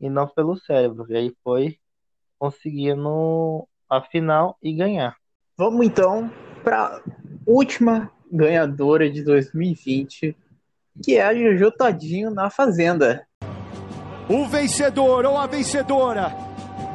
e 0.00 0.08
não 0.08 0.28
pelo 0.28 0.56
cérebro. 0.56 1.04
E 1.10 1.16
aí 1.16 1.36
foi 1.42 1.76
conseguindo 2.38 3.66
a 3.90 4.00
final 4.00 4.56
e 4.62 4.72
ganhar. 4.72 5.16
Vamos 5.58 5.84
então 5.84 6.30
para 6.62 7.02
última 7.46 8.10
ganhadora 8.30 9.10
de 9.10 9.22
2020, 9.22 10.36
que 11.02 11.16
é 11.16 11.22
a 11.22 11.34
Jojo 11.34 11.70
Todinho 11.72 12.30
na 12.30 12.48
Fazenda. 12.50 13.26
O 14.28 14.46
vencedor 14.46 15.24
ou 15.24 15.36
a 15.36 15.46
vencedora 15.46 16.32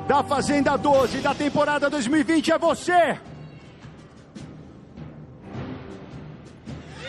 da 0.07 0.23
Fazenda 0.23 0.77
12 0.77 1.19
da 1.19 1.33
temporada 1.33 1.89
2020 1.89 2.51
é 2.51 2.57
você! 2.57 3.19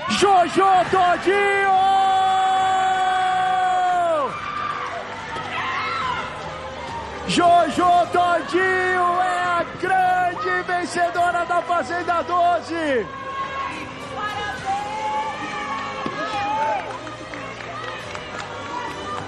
Jojo 0.09 0.63
Todinho! 0.91 2.22
Jojo 7.33 8.07
Todinho 8.13 9.21
é 9.23 9.39
a 9.41 9.65
grande 9.81 10.63
vencedora 10.67 11.47
da 11.47 11.63
Fazenda 11.63 12.23
12. 12.25 13.07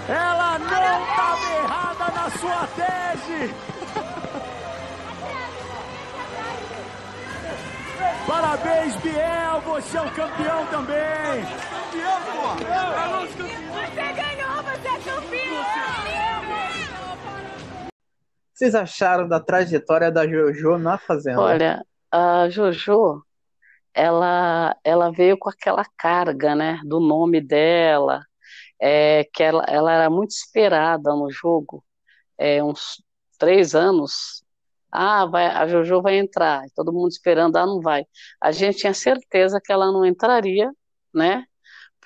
Ela 0.07 0.59
não 0.59 1.03
estava 1.03 1.51
errada 1.55 2.05
na 2.15 2.31
sua 2.39 2.69
tese. 2.77 3.55
Parabéns, 8.27 8.97
Biel, 8.97 9.61
você 9.65 9.97
é 9.97 10.03
um 10.03 10.11
campeão 10.11 10.67
também. 10.67 11.45
Você 13.73 14.13
ganhou, 14.13 14.63
você 14.63 14.89
é 14.89 14.99
campeão. 15.11 16.14
Vocês 18.55 18.75
acharam 18.75 19.27
da 19.27 19.41
trajetória 19.41 20.13
da 20.13 20.27
Jojo 20.27 20.79
na 20.79 20.97
Fazenda? 20.97 21.41
Olha, 21.41 21.85
a 22.11 22.49
Jojo, 22.49 23.25
ela, 23.93 24.77
ela 24.85 25.11
veio 25.11 25.37
com 25.37 25.51
aquela 25.51 25.85
carga, 25.99 26.55
né, 26.55 26.81
do 26.85 27.01
nome 27.01 27.41
dela, 27.41 28.25
é, 28.81 29.25
que 29.33 29.43
ela, 29.43 29.65
ela 29.67 29.93
era 29.93 30.09
muito 30.09 30.31
esperada 30.31 31.11
no 31.15 31.31
jogo, 31.33 31.85
é, 32.39 32.63
uns 32.63 33.03
três 33.39 33.75
anos. 33.75 34.45
Ah, 34.91 35.27
vai, 35.27 35.47
a 35.47 35.67
Jojo 35.67 36.01
vai 36.01 36.17
entrar, 36.17 36.63
todo 36.77 36.93
mundo 36.93 37.11
esperando, 37.11 37.57
ah, 37.57 37.67
não 37.67 37.81
vai. 37.81 38.07
A 38.41 38.53
gente 38.53 38.79
tinha 38.79 38.95
certeza 38.95 39.61
que 39.63 39.73
ela 39.73 39.87
não 39.91 40.05
entraria, 40.07 40.71
né, 41.13 41.45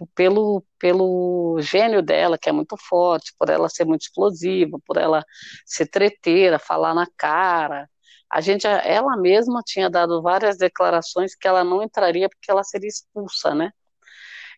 pelo, 0.07 0.65
pelo 0.79 1.59
gênio 1.61 2.03
dela, 2.03 2.39
que 2.39 2.49
é 2.49 2.53
muito 2.53 2.77
forte, 2.77 3.35
por 3.39 3.49
ela 3.49 3.69
ser 3.69 3.85
muito 3.85 4.03
explosiva, 4.03 4.79
por 4.87 4.97
ela 4.97 5.25
ser 5.67 5.87
treteira, 5.87 6.59
falar 6.59 6.95
na 6.95 7.07
cara. 7.17 7.89
A 8.31 8.41
gente, 8.41 8.67
ela 8.67 9.17
mesma 9.17 9.63
tinha 9.65 9.89
dado 9.89 10.21
várias 10.23 10.59
declarações 10.59 11.35
que 11.35 11.49
ela 11.49 11.65
não 11.65 11.83
entraria 11.83 12.29
porque 12.29 12.51
ela 12.51 12.63
seria 12.63 12.89
expulsa, 12.89 13.55
né? 13.55 13.71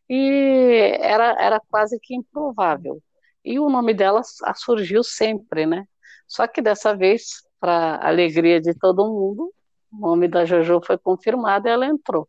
E 0.08 0.96
era, 1.00 1.36
era 1.40 1.60
quase 1.70 1.98
que 2.00 2.14
improvável. 2.14 3.00
E 3.44 3.58
o 3.60 3.70
nome 3.70 3.94
dela 3.94 4.22
surgiu 4.56 5.02
sempre, 5.04 5.66
né? 5.66 5.84
Só 6.26 6.46
que 6.46 6.60
dessa 6.60 6.96
vez, 6.96 7.42
para 7.60 8.00
alegria 8.06 8.60
de 8.60 8.74
todo 8.74 9.08
mundo, 9.08 9.52
o 9.92 9.96
nome 9.98 10.28
da 10.28 10.44
Jojo 10.44 10.80
foi 10.84 10.98
confirmado 10.98 11.68
e 11.68 11.70
ela 11.70 11.86
entrou. 11.86 12.28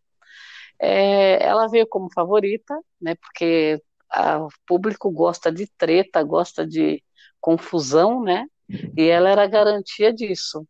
É, 0.82 1.44
ela 1.46 1.68
veio 1.68 1.88
como 1.88 2.12
favorita, 2.12 2.76
né, 3.00 3.16
porque 3.16 3.82
a, 4.10 4.40
o 4.40 4.50
público 4.66 5.12
gosta 5.12 5.52
de 5.52 5.68
treta, 5.78 6.24
gosta 6.24 6.66
de 6.66 7.04
confusão, 7.40 8.24
né, 8.24 8.48
e 8.98 9.08
ela 9.08 9.30
era 9.30 9.48
garantia 9.48 10.12
disso. 10.14 10.68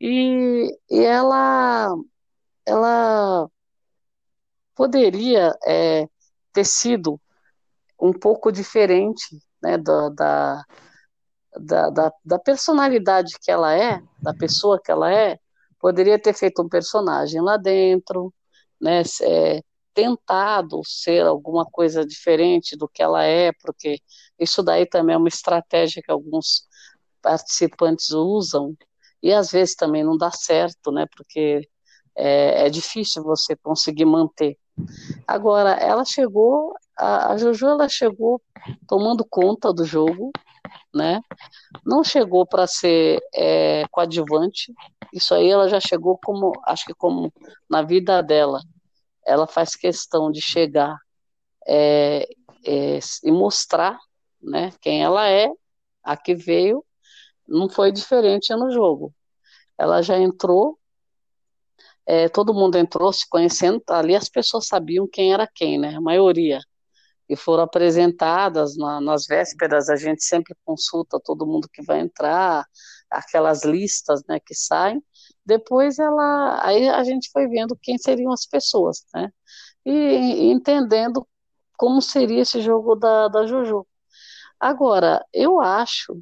E, 0.00 0.68
e 0.90 1.00
ela, 1.04 1.94
ela 2.66 3.48
poderia 4.74 5.52
é, 5.66 6.08
ter 6.52 6.64
sido 6.64 7.20
um 8.00 8.12
pouco 8.12 8.52
diferente 8.52 9.36
né, 9.62 9.76
da, 9.78 10.08
da, 10.08 10.64
da, 11.90 12.12
da, 12.24 12.38
personalidade 12.38 13.34
que 13.40 13.50
ela 13.50 13.74
é, 13.74 14.00
da 14.22 14.32
pessoa 14.32 14.80
que 14.82 14.90
ela 14.90 15.12
é, 15.12 15.38
poderia 15.80 16.18
ter 16.18 16.32
feito 16.32 16.62
um 16.62 16.68
personagem 16.68 17.40
lá 17.40 17.56
dentro, 17.56 18.32
né, 18.80 19.02
é, 19.22 19.62
tentado 19.94 20.80
ser 20.84 21.26
alguma 21.26 21.64
coisa 21.64 22.06
diferente 22.06 22.76
do 22.76 22.88
que 22.88 23.02
ela 23.02 23.24
é, 23.24 23.50
porque 23.62 24.00
isso 24.38 24.62
daí 24.62 24.86
também 24.86 25.14
é 25.14 25.18
uma 25.18 25.28
estratégia 25.28 26.02
que 26.02 26.10
alguns 26.10 26.68
participantes 27.20 28.10
usam, 28.10 28.76
e 29.22 29.32
às 29.32 29.50
vezes 29.50 29.74
também 29.74 30.04
não 30.04 30.16
dá 30.16 30.30
certo, 30.30 30.92
né, 30.92 31.06
porque 31.16 31.68
é, 32.16 32.66
é 32.66 32.70
difícil 32.70 33.22
você 33.22 33.56
conseguir 33.56 34.04
manter. 34.04 34.56
Agora, 35.26 35.72
ela 35.72 36.04
chegou, 36.04 36.74
a, 36.96 37.32
a 37.32 37.36
Jojo 37.36 37.66
ela 37.66 37.88
chegou 37.88 38.40
tomando 38.86 39.24
conta 39.28 39.72
do 39.72 39.84
jogo, 39.84 40.30
né? 40.94 41.20
Não 41.84 42.02
chegou 42.04 42.46
para 42.46 42.66
ser 42.66 43.20
é, 43.34 43.84
coadjuvante. 43.90 44.72
Isso 45.12 45.34
aí 45.34 45.48
ela 45.50 45.68
já 45.68 45.80
chegou 45.80 46.18
como, 46.24 46.52
acho 46.66 46.86
que 46.86 46.94
como 46.94 47.32
na 47.68 47.82
vida 47.82 48.22
dela, 48.22 48.60
ela 49.26 49.46
faz 49.46 49.74
questão 49.76 50.30
de 50.30 50.40
chegar 50.40 50.96
é, 51.66 52.28
é, 52.64 52.98
e 53.24 53.30
mostrar, 53.30 53.98
né? 54.42 54.72
Quem 54.80 55.02
ela 55.02 55.28
é, 55.28 55.48
a 56.02 56.16
que 56.16 56.34
veio, 56.34 56.84
não 57.46 57.68
foi 57.68 57.92
diferente 57.92 58.54
no 58.54 58.70
jogo. 58.70 59.14
Ela 59.78 60.02
já 60.02 60.18
entrou, 60.18 60.78
é, 62.06 62.28
todo 62.28 62.54
mundo 62.54 62.76
entrou 62.76 63.12
se 63.12 63.28
conhecendo. 63.28 63.82
Ali 63.88 64.16
as 64.16 64.28
pessoas 64.28 64.66
sabiam 64.66 65.06
quem 65.06 65.32
era 65.32 65.46
quem, 65.46 65.78
né? 65.78 65.94
A 65.96 66.00
maioria 66.00 66.60
e 67.28 67.36
foram 67.36 67.64
apresentadas 67.64 68.76
na, 68.76 69.00
nas 69.00 69.26
vésperas. 69.26 69.88
A 69.88 69.96
gente 69.96 70.24
sempre 70.24 70.54
consulta 70.64 71.20
todo 71.20 71.46
mundo 71.46 71.68
que 71.72 71.82
vai 71.82 72.00
entrar, 72.00 72.64
aquelas 73.10 73.64
listas, 73.64 74.22
né, 74.28 74.40
que 74.40 74.54
saem. 74.54 75.02
Depois 75.44 75.98
ela, 75.98 76.60
aí 76.64 76.88
a 76.88 77.02
gente 77.04 77.30
foi 77.32 77.46
vendo 77.48 77.76
quem 77.80 77.98
seriam 77.98 78.32
as 78.32 78.46
pessoas, 78.46 79.04
né, 79.14 79.30
e, 79.84 79.90
e 79.92 80.50
entendendo 80.52 81.26
como 81.76 82.02
seria 82.02 82.42
esse 82.42 82.60
jogo 82.60 82.94
da, 82.96 83.28
da 83.28 83.46
Jojo. 83.46 83.86
Agora, 84.60 85.24
eu 85.32 85.60
acho 85.60 86.20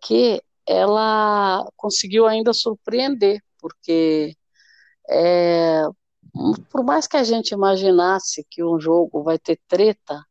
que 0.00 0.42
ela 0.66 1.64
conseguiu 1.76 2.26
ainda 2.26 2.52
surpreender, 2.52 3.40
porque 3.60 4.36
é, 5.08 5.84
por 6.70 6.84
mais 6.84 7.06
que 7.06 7.16
a 7.16 7.24
gente 7.24 7.52
imaginasse 7.52 8.46
que 8.50 8.64
um 8.64 8.80
jogo 8.80 9.22
vai 9.22 9.38
ter 9.38 9.60
treta 9.68 10.24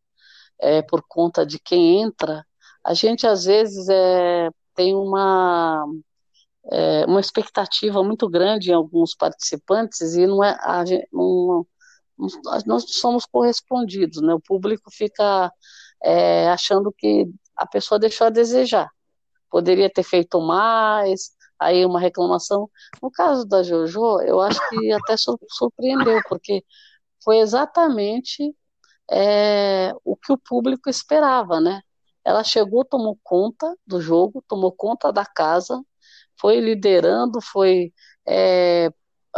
é, 0.59 0.81
por 0.81 1.03
conta 1.07 1.45
de 1.45 1.59
quem 1.59 2.01
entra, 2.01 2.45
a 2.83 2.93
gente 2.93 3.27
às 3.27 3.45
vezes 3.45 3.87
é, 3.89 4.49
tem 4.75 4.95
uma, 4.95 5.85
é, 6.71 7.05
uma 7.05 7.19
expectativa 7.19 8.03
muito 8.03 8.27
grande 8.29 8.71
em 8.71 8.73
alguns 8.73 9.15
participantes 9.15 10.15
e 10.15 10.25
não 10.25 10.43
é 10.43 10.57
a 10.61 10.83
não, 11.11 11.65
nós 12.65 12.85
somos 12.87 13.25
correspondidos, 13.25 14.21
né? 14.21 14.33
O 14.33 14.39
público 14.39 14.91
fica 14.91 15.51
é, 16.03 16.49
achando 16.49 16.91
que 16.91 17.27
a 17.55 17.65
pessoa 17.65 17.99
deixou 17.99 18.27
a 18.27 18.31
desejar, 18.31 18.89
poderia 19.49 19.89
ter 19.89 20.03
feito 20.03 20.39
mais, 20.39 21.31
aí 21.61 21.85
uma 21.85 21.99
reclamação. 21.99 22.69
No 23.01 23.11
caso 23.11 23.45
da 23.45 23.63
JoJo, 23.63 24.21
eu 24.21 24.41
acho 24.41 24.59
que 24.69 24.91
até 24.91 25.15
surpreendeu, 25.17 26.19
porque 26.27 26.63
foi 27.23 27.37
exatamente 27.39 28.55
é, 29.11 29.93
o 30.03 30.15
que 30.17 30.33
o 30.33 30.37
público 30.37 30.89
esperava, 30.89 31.59
né? 31.61 31.81
Ela 32.25 32.43
chegou, 32.43 32.85
tomou 32.85 33.17
conta 33.23 33.75
do 33.85 34.01
jogo, 34.01 34.43
tomou 34.47 34.71
conta 34.71 35.11
da 35.13 35.25
casa, 35.25 35.81
foi 36.39 36.59
liderando, 36.59 37.41
foi, 37.41 37.93
é, 38.27 38.89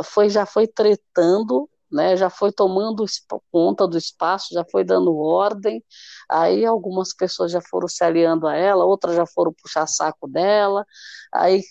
foi 0.03 0.29
já 0.29 0.45
foi 0.45 0.67
tretando, 0.67 1.69
né, 1.91 2.17
já 2.17 2.29
foi 2.29 2.51
tomando 2.51 3.05
conta 3.51 3.87
do 3.87 3.97
espaço, 3.97 4.53
já 4.53 4.65
foi 4.71 4.83
dando 4.83 5.15
ordem, 5.15 5.83
aí 6.29 6.65
algumas 6.65 7.13
pessoas 7.15 7.51
já 7.51 7.61
foram 7.61 7.87
se 7.87 8.03
aliando 8.03 8.47
a 8.47 8.55
ela, 8.55 8.85
outras 8.85 9.15
já 9.15 9.25
foram 9.27 9.53
puxar 9.53 9.87
saco 9.87 10.27
dela, 10.27 10.85
aí 11.33 11.61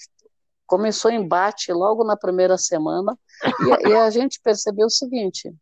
começou 0.67 1.11
embate 1.11 1.73
logo 1.73 2.05
na 2.05 2.17
primeira 2.17 2.57
semana, 2.57 3.19
e, 3.85 3.89
e 3.89 3.95
a 3.95 4.11
gente 4.11 4.41
percebeu 4.43 4.87
o 4.87 4.91
seguinte, 4.91 5.55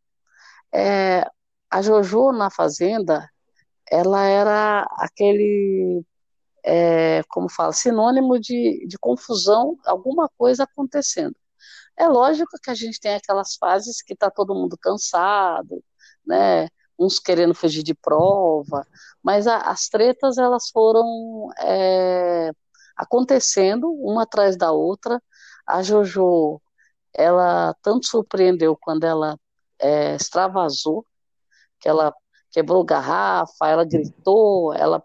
é, 0.72 1.26
a 1.70 1.82
Jojo 1.82 2.32
na 2.32 2.50
Fazenda, 2.50 3.28
ela 3.90 4.24
era 4.24 4.86
aquele, 4.98 6.04
é, 6.64 7.22
como 7.28 7.50
fala, 7.50 7.72
sinônimo 7.72 8.38
de, 8.38 8.86
de 8.86 8.98
confusão, 8.98 9.76
alguma 9.84 10.28
coisa 10.38 10.64
acontecendo. 10.64 11.36
É 11.96 12.06
lógico 12.06 12.56
que 12.62 12.70
a 12.70 12.74
gente 12.74 13.00
tem 13.00 13.14
aquelas 13.14 13.56
fases 13.56 14.00
que 14.02 14.14
está 14.14 14.30
todo 14.30 14.54
mundo 14.54 14.76
cansado, 14.80 15.82
né, 16.26 16.68
uns 16.98 17.18
querendo 17.18 17.54
fugir 17.54 17.82
de 17.82 17.94
prova, 17.94 18.86
mas 19.22 19.46
a, 19.46 19.56
as 19.58 19.88
tretas 19.88 20.38
elas 20.38 20.70
foram 20.70 21.50
é, 21.58 22.52
acontecendo 22.96 23.90
uma 23.92 24.22
atrás 24.24 24.56
da 24.56 24.72
outra. 24.72 25.22
A 25.66 25.82
Jojo, 25.82 26.60
ela 27.14 27.74
tanto 27.82 28.06
surpreendeu 28.06 28.76
quando 28.76 29.04
ela 29.04 29.38
é, 29.78 30.16
extravasou, 30.16 31.04
que 31.80 31.88
ela 31.88 32.14
quebrou 32.50 32.84
garrafa, 32.84 33.68
ela 33.68 33.84
gritou, 33.84 34.74
ela 34.74 35.02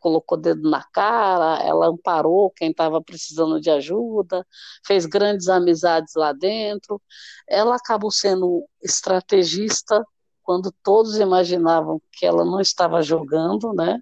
colocou 0.00 0.38
dedo 0.38 0.70
na 0.70 0.84
cara, 0.84 1.60
ela 1.62 1.88
amparou 1.88 2.50
quem 2.50 2.70
estava 2.70 3.02
precisando 3.02 3.60
de 3.60 3.70
ajuda, 3.70 4.46
fez 4.86 5.04
grandes 5.06 5.48
amizades 5.48 6.14
lá 6.14 6.32
dentro. 6.32 7.02
Ela 7.48 7.76
acabou 7.76 8.10
sendo 8.10 8.64
estrategista 8.82 10.04
quando 10.42 10.72
todos 10.82 11.18
imaginavam 11.18 12.00
que 12.12 12.24
ela 12.26 12.44
não 12.44 12.60
estava 12.60 13.02
jogando, 13.02 13.72
né? 13.72 13.98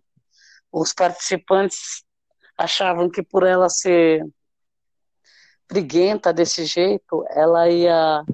Os 0.70 0.92
participantes 0.92 2.04
achavam 2.62 3.10
que 3.10 3.22
por 3.22 3.42
ela 3.42 3.68
ser 3.68 4.24
briguenta 5.68 6.32
desse 6.32 6.64
jeito, 6.64 7.24
ela 7.30 7.68
ia 7.68 8.24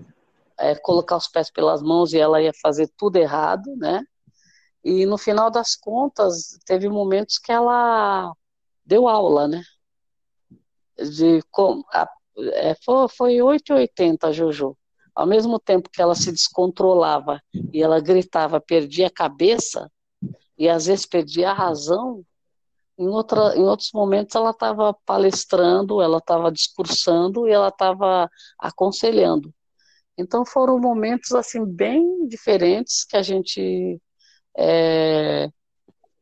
é, 0.59 0.75
colocar 0.77 1.17
os 1.17 1.29
pés 1.29 1.51
pelas 1.51 1.83
mãos 1.83 2.13
e 2.13 2.19
ela 2.19 2.43
ia 2.43 2.53
fazer 2.61 2.91
tudo 2.97 3.17
errado, 3.17 3.75
né? 3.77 4.03
E 4.85 5.07
no 5.07 5.17
final 5.17 5.51
das 5.51 5.75
contas, 5.75 6.59
teve 6.67 6.89
momentos 6.89 7.39
que 7.39 7.53
ela 7.53 8.33
deu 8.85 9.09
aula, 9.09 9.49
né? 9.49 9.63
De 10.97 11.43
como 11.51 11.85
a, 11.93 12.09
é, 12.55 12.75
foi, 12.85 13.09
foi 13.09 13.35
8,80 13.37 14.33
Jojo. 14.33 14.77
Ao 15.15 15.27
mesmo 15.27 15.59
tempo 15.59 15.91
que 15.91 16.03
ela 16.03 16.15
se 16.15 16.31
descontrolava 16.31 17.41
e 17.73 17.83
ela 17.83 18.01
gritava, 18.01 18.61
perdia 18.61 19.09
a 19.09 19.13
cabeça, 19.13 19.91
e 20.57 20.69
às 20.69 20.87
vezes 20.87 21.07
perdia 21.07 21.51
a 21.51 21.55
razão, 21.55 22.25
em, 22.99 23.09
outra, 23.09 23.57
em 23.57 23.63
outros 23.63 23.91
momentos 23.93 24.35
ela 24.35 24.51
estava 24.51 24.93
palestrando, 25.07 26.03
ela 26.03 26.19
estava 26.19 26.51
discursando 26.51 27.49
e 27.49 27.53
ela 27.53 27.69
estava 27.69 28.29
aconselhando. 28.59 29.55
Então 30.17 30.45
foram 30.45 30.79
momentos 30.81 31.33
assim 31.33 31.65
bem 31.65 32.27
diferentes 32.27 33.05
que 33.05 33.17
a 33.17 33.23
gente 33.23 34.01
é, 34.57 35.49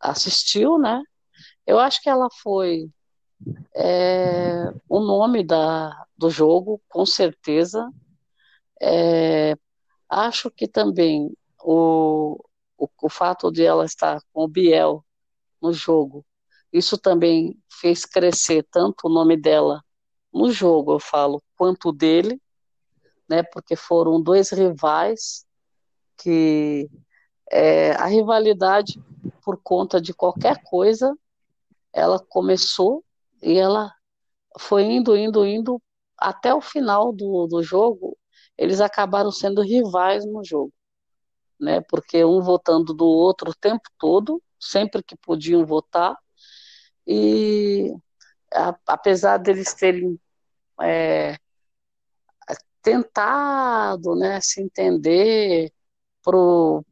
assistiu, 0.00 0.78
né? 0.78 1.02
Eu 1.66 1.78
acho 1.78 2.02
que 2.02 2.10
ela 2.10 2.28
foi 2.42 2.90
é, 3.74 4.70
o 4.88 5.00
nome 5.00 5.44
da, 5.44 6.06
do 6.16 6.30
jogo, 6.30 6.80
com 6.88 7.06
certeza. 7.06 7.90
É, 8.80 9.54
acho 10.08 10.50
que 10.50 10.68
também 10.68 11.32
o, 11.62 12.38
o, 12.78 12.88
o 13.02 13.08
fato 13.08 13.50
de 13.50 13.64
ela 13.64 13.84
estar 13.84 14.20
com 14.32 14.44
o 14.44 14.48
Biel 14.48 15.04
no 15.60 15.72
jogo, 15.72 16.24
isso 16.72 16.98
também 16.98 17.58
fez 17.70 18.04
crescer 18.04 18.66
tanto 18.70 19.06
o 19.06 19.10
nome 19.10 19.36
dela 19.36 19.82
no 20.32 20.50
jogo, 20.50 20.92
eu 20.92 21.00
falo, 21.00 21.42
quanto 21.56 21.92
dele, 21.92 22.40
né? 23.28 23.42
Porque 23.42 23.74
foram 23.74 24.20
dois 24.20 24.50
rivais 24.50 25.46
que 26.18 26.90
é, 27.50 27.92
a 27.92 28.06
rivalidade 28.06 29.00
por 29.42 29.58
conta 29.62 30.00
de 30.00 30.12
qualquer 30.12 30.62
coisa, 30.64 31.16
ela 31.92 32.18
começou 32.18 33.04
e 33.42 33.56
ela 33.56 33.92
foi 34.58 34.84
indo, 34.84 35.16
indo, 35.16 35.46
indo 35.46 35.80
até 36.18 36.54
o 36.54 36.60
final 36.60 37.12
do, 37.12 37.46
do 37.46 37.62
jogo. 37.62 38.16
Eles 38.58 38.80
acabaram 38.80 39.30
sendo 39.30 39.62
rivais 39.62 40.24
no 40.26 40.44
jogo, 40.44 40.72
né? 41.60 41.80
Porque 41.82 42.24
um 42.24 42.40
votando 42.40 42.92
do 42.92 43.06
outro 43.06 43.50
o 43.50 43.54
tempo 43.54 43.88
todo, 43.98 44.42
sempre 44.58 45.02
que 45.02 45.16
podiam 45.16 45.64
votar, 45.64 46.16
e 47.06 47.94
a, 48.52 48.76
apesar 48.86 49.38
deles 49.38 49.74
terem 49.74 50.18
é, 50.82 51.36
tentado, 52.82 54.14
né, 54.14 54.40
se 54.40 54.62
entender 54.62 55.72
pro 56.22 56.84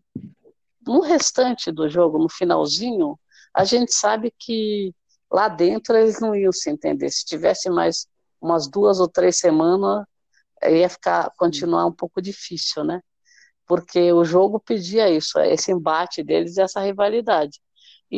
no 0.87 1.01
restante 1.01 1.73
do 1.73 1.89
jogo, 1.89 2.19
no 2.19 2.29
finalzinho, 2.29 3.19
a 3.55 3.65
gente 3.65 3.95
sabe 3.95 4.35
que 4.39 4.95
lá 5.33 5.49
dentro 5.49 5.97
eles 5.97 6.21
não 6.21 6.35
iam 6.35 6.53
se 6.53 6.71
entender. 6.71 7.11
Se 7.11 7.25
tivesse 7.25 7.71
mais 7.71 8.07
umas 8.41 8.69
duas 8.69 9.01
ou 9.01 9.09
três 9.09 9.39
semanas, 9.39 10.05
ia 10.63 10.89
ficar 10.89 11.31
continuar 11.37 11.87
um 11.87 11.93
pouco 11.93 12.21
difícil, 12.21 12.85
né? 12.85 13.01
Porque 13.67 14.13
o 14.13 14.25
jogo 14.25 14.61
pedia 14.61 15.09
isso, 15.11 15.39
esse 15.41 15.73
embate 15.73 16.23
deles, 16.23 16.59
essa 16.59 16.81
rivalidade. 16.81 17.61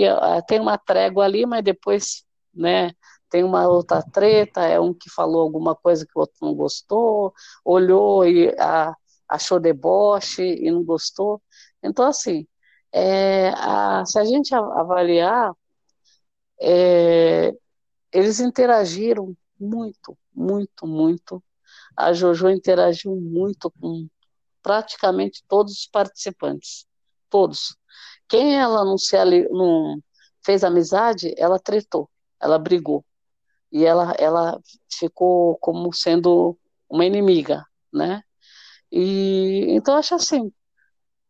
E 0.05 0.43
tem 0.47 0.61
uma 0.61 0.77
trégua 0.79 1.25
ali, 1.25 1.47
mas 1.47 1.65
depois, 1.65 2.25
né? 2.55 2.93
Tem 3.31 3.43
uma 3.43 3.67
outra 3.67 4.03
treta, 4.03 4.63
é 4.63 4.79
um 4.79 4.95
que 4.95 5.11
falou 5.11 5.43
alguma 5.43 5.75
coisa 5.75 6.07
que 6.07 6.13
o 6.17 6.21
outro 6.21 6.37
não 6.43 6.55
gostou, 6.55 7.35
olhou 7.65 8.27
e 8.27 8.55
achou 9.29 9.59
deboche 9.59 10.43
e 10.43 10.71
não 10.71 10.85
gostou. 10.85 11.43
Então, 11.83 12.07
assim, 12.07 12.47
é, 12.93 13.51
a, 13.57 14.05
se 14.07 14.19
a 14.19 14.25
gente 14.25 14.55
avaliar, 14.55 15.53
é, 16.61 17.53
eles 18.13 18.41
interagiram 18.41 19.37
muito, 19.59 20.17
muito, 20.35 20.87
muito. 20.87 21.43
A 21.97 22.13
Jojo 22.13 22.49
interagiu 22.51 23.17
muito 23.17 23.71
com 23.81 24.09
praticamente 24.63 25.45
todos 25.49 25.73
os 25.73 25.87
participantes, 25.87 26.87
todos. 27.31 27.77
Quem 28.29 28.59
ela 28.59 28.85
não 28.85 28.99
se 28.99 29.17
não 29.51 30.01
fez 30.45 30.65
amizade, 30.65 31.35
ela 31.37 31.59
tretou, 31.59 32.09
ela 32.41 32.59
brigou 32.59 33.05
e 33.73 33.85
ela 33.85 34.15
ela 34.19 34.61
ficou 34.93 35.57
como 35.59 35.93
sendo 35.93 36.57
uma 36.89 37.05
inimiga, 37.05 37.65
né? 37.93 38.23
E 38.91 39.67
então 39.71 39.97
acho 39.97 40.15
assim, 40.15 40.53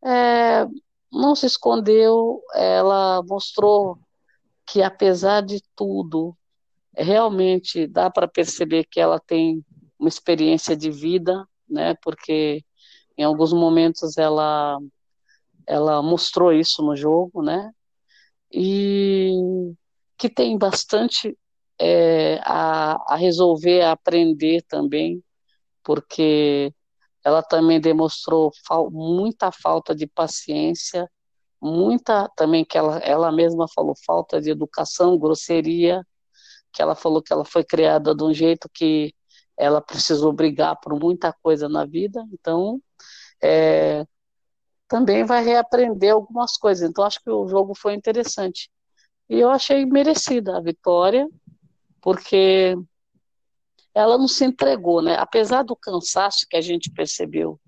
é, 0.04 0.66
não 1.12 1.34
se 1.34 1.46
escondeu, 1.46 2.42
ela 2.54 3.22
mostrou 3.22 3.98
que, 4.66 4.82
apesar 4.82 5.42
de 5.42 5.62
tudo, 5.74 6.36
realmente 6.94 7.86
dá 7.86 8.10
para 8.10 8.28
perceber 8.28 8.84
que 8.84 9.00
ela 9.00 9.20
tem 9.20 9.64
uma 9.98 10.08
experiência 10.08 10.76
de 10.76 10.90
vida, 10.90 11.46
né? 11.68 11.94
Porque 12.02 12.64
em 13.18 13.24
alguns 13.24 13.52
momentos 13.52 14.18
ela 14.18 14.78
ela 15.66 16.02
mostrou 16.02 16.52
isso 16.52 16.82
no 16.82 16.96
jogo, 16.96 17.42
né? 17.42 17.70
E 18.52 19.32
que 20.18 20.28
tem 20.28 20.56
bastante 20.58 21.36
é, 21.78 22.38
a, 22.44 23.14
a 23.14 23.16
resolver, 23.16 23.82
a 23.82 23.92
aprender 23.92 24.62
também, 24.68 25.22
porque 25.84 26.72
ela 27.24 27.42
também 27.42 27.80
demonstrou 27.80 28.52
fal 28.66 28.90
muita 28.90 29.50
falta 29.52 29.94
de 29.94 30.06
paciência, 30.06 31.10
muita 31.60 32.28
também 32.36 32.64
que 32.64 32.78
ela, 32.78 32.98
ela 32.98 33.32
mesma 33.32 33.66
falou 33.74 33.94
falta 34.06 34.40
de 34.40 34.50
educação, 34.50 35.18
grosseria, 35.18 36.02
que 36.72 36.82
ela 36.82 36.94
falou 36.94 37.22
que 37.22 37.32
ela 37.32 37.44
foi 37.44 37.64
criada 37.64 38.14
de 38.14 38.22
um 38.22 38.32
jeito 38.32 38.68
que 38.72 39.14
ela 39.58 39.80
precisou 39.80 40.32
brigar 40.32 40.78
por 40.80 40.98
muita 40.98 41.32
coisa 41.42 41.68
na 41.68 41.84
vida, 41.84 42.24
então 42.32 42.80
é, 43.42 44.06
também 44.88 45.24
vai 45.24 45.44
reaprender 45.44 46.12
algumas 46.12 46.56
coisas. 46.56 46.88
Então 46.88 47.04
acho 47.04 47.22
que 47.22 47.30
o 47.30 47.48
jogo 47.48 47.74
foi 47.74 47.94
interessante 47.94 48.70
e 49.28 49.40
eu 49.40 49.50
achei 49.50 49.84
merecida 49.84 50.56
a 50.56 50.60
vitória, 50.60 51.28
porque 52.00 52.76
ela 53.94 54.16
não 54.16 54.28
se 54.28 54.44
entregou, 54.44 55.02
né? 55.02 55.16
Apesar 55.16 55.62
do 55.62 55.74
cansaço 55.74 56.46
que 56.48 56.56
a 56.56 56.60
gente 56.60 56.90
percebeu, 56.92 57.60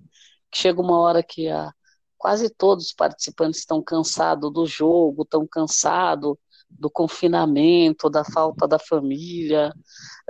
que 0.50 0.58
chega 0.58 0.80
uma 0.80 0.98
hora 1.00 1.22
que 1.22 1.48
a, 1.48 1.72
quase 2.16 2.48
todos 2.50 2.86
os 2.86 2.92
participantes 2.92 3.60
estão 3.60 3.82
cansados 3.82 4.52
do 4.52 4.66
jogo, 4.66 5.22
estão 5.22 5.46
cansados 5.46 6.36
do 6.70 6.90
confinamento, 6.90 8.10
da 8.10 8.24
falta 8.24 8.68
da 8.68 8.78
família, 8.78 9.72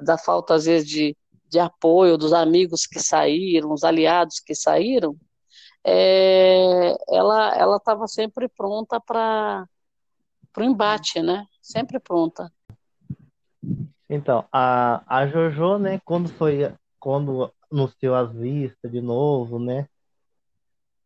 da 0.01 0.16
falta, 0.16 0.55
às 0.55 0.64
vezes, 0.66 0.88
de, 0.88 1.16
de 1.48 1.59
apoio 1.59 2.16
dos 2.16 2.33
amigos 2.33 2.87
que 2.87 3.01
saíram, 3.01 3.72
os 3.72 3.85
aliados 3.85 4.40
que 4.40 4.55
saíram, 4.55 5.16
é, 5.88 6.96
ela 7.09 7.77
estava 7.77 8.07
sempre 8.07 8.48
pronta 8.48 9.01
para 9.01 9.66
o 10.57 10.62
embate, 10.62 11.22
né? 11.22 11.46
Sempre 11.62 11.98
pronta. 11.98 12.53
Então, 14.09 14.46
a, 14.53 15.03
a 15.07 15.27
Jojo, 15.27 15.79
né, 15.79 16.01
quando 16.05 16.29
foi, 16.31 16.74
quando 16.98 17.53
anunciou 17.70 18.14
as 18.14 18.33
listas 18.33 18.90
de 18.90 19.03
novo, 19.03 19.59
né, 19.59 19.87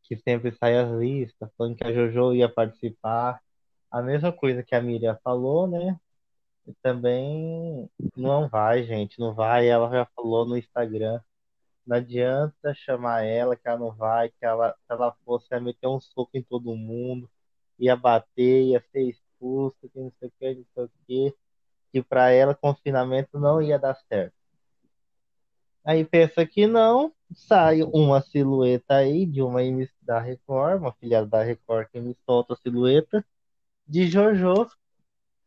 que 0.05 0.17
sempre 0.17 0.53
sai 0.53 0.79
as 0.79 0.91
listas, 0.93 1.51
falando 1.59 1.77
que 1.77 1.85
a 1.85 1.93
Jojo 1.93 2.33
ia 2.33 2.49
participar, 2.49 3.41
a 3.91 4.01
mesma 4.03 4.33
coisa 4.33 4.63
que 4.63 4.75
a 4.75 4.81
Miriam 4.81 5.19
falou, 5.25 5.67
né, 5.67 5.99
e 6.65 6.73
também 6.81 7.91
não 8.17 8.49
vai, 8.49 8.85
gente, 8.85 9.19
não 9.19 9.35
vai, 9.35 9.69
ela 9.69 9.91
já 9.91 10.07
falou 10.15 10.47
no 10.47 10.57
Instagram, 10.57 11.21
não 11.87 11.97
adianta 11.97 12.75
chamar 12.75 13.25
ela, 13.25 13.57
que 13.57 13.67
ela 13.69 13.79
não 13.79 13.93
vai, 13.93 14.29
que 14.31 14.45
ela, 14.45 14.73
se 14.73 14.93
ela 14.93 15.13
fosse, 15.25 15.49
ia 15.53 15.61
meter 15.61 15.87
um 15.89 16.01
soco 16.01 16.31
em 16.35 16.43
todo 16.43 16.75
mundo, 16.77 17.31
ia 17.79 17.97
bater, 17.97 18.65
ia 18.65 18.81
ser 18.93 19.03
expulsa, 19.09 19.89
que 19.89 19.99
não 19.99 20.13
sei 20.19 20.29
o 20.29 20.33
que, 20.39 20.55
não 20.55 20.67
sei 20.75 20.85
o 20.85 20.91
que 21.07 21.37
que 21.93 22.03
para 22.03 22.31
ela 22.31 22.55
confinamento 22.55 23.39
não 23.39 23.61
ia 23.61 23.79
dar 23.79 23.95
certo. 23.95 24.35
Aí 25.85 26.05
pensa 26.05 26.47
que 26.47 26.67
não, 26.67 27.13
sai 27.35 27.83
uma 27.83 28.23
silhueta 28.23 28.97
aí 28.97 29.27
de 29.27 29.43
uma 29.43 29.61
da 30.01 30.19
Record, 30.21 30.81
uma 30.81 30.93
filha 30.95 31.27
da 31.27 31.43
Record 31.43 31.89
que 31.91 32.01
me 32.01 32.17
solta 32.25 32.55
a 32.55 32.57
silhueta 32.57 33.25
de 33.87 34.07
Jojo, 34.07 34.69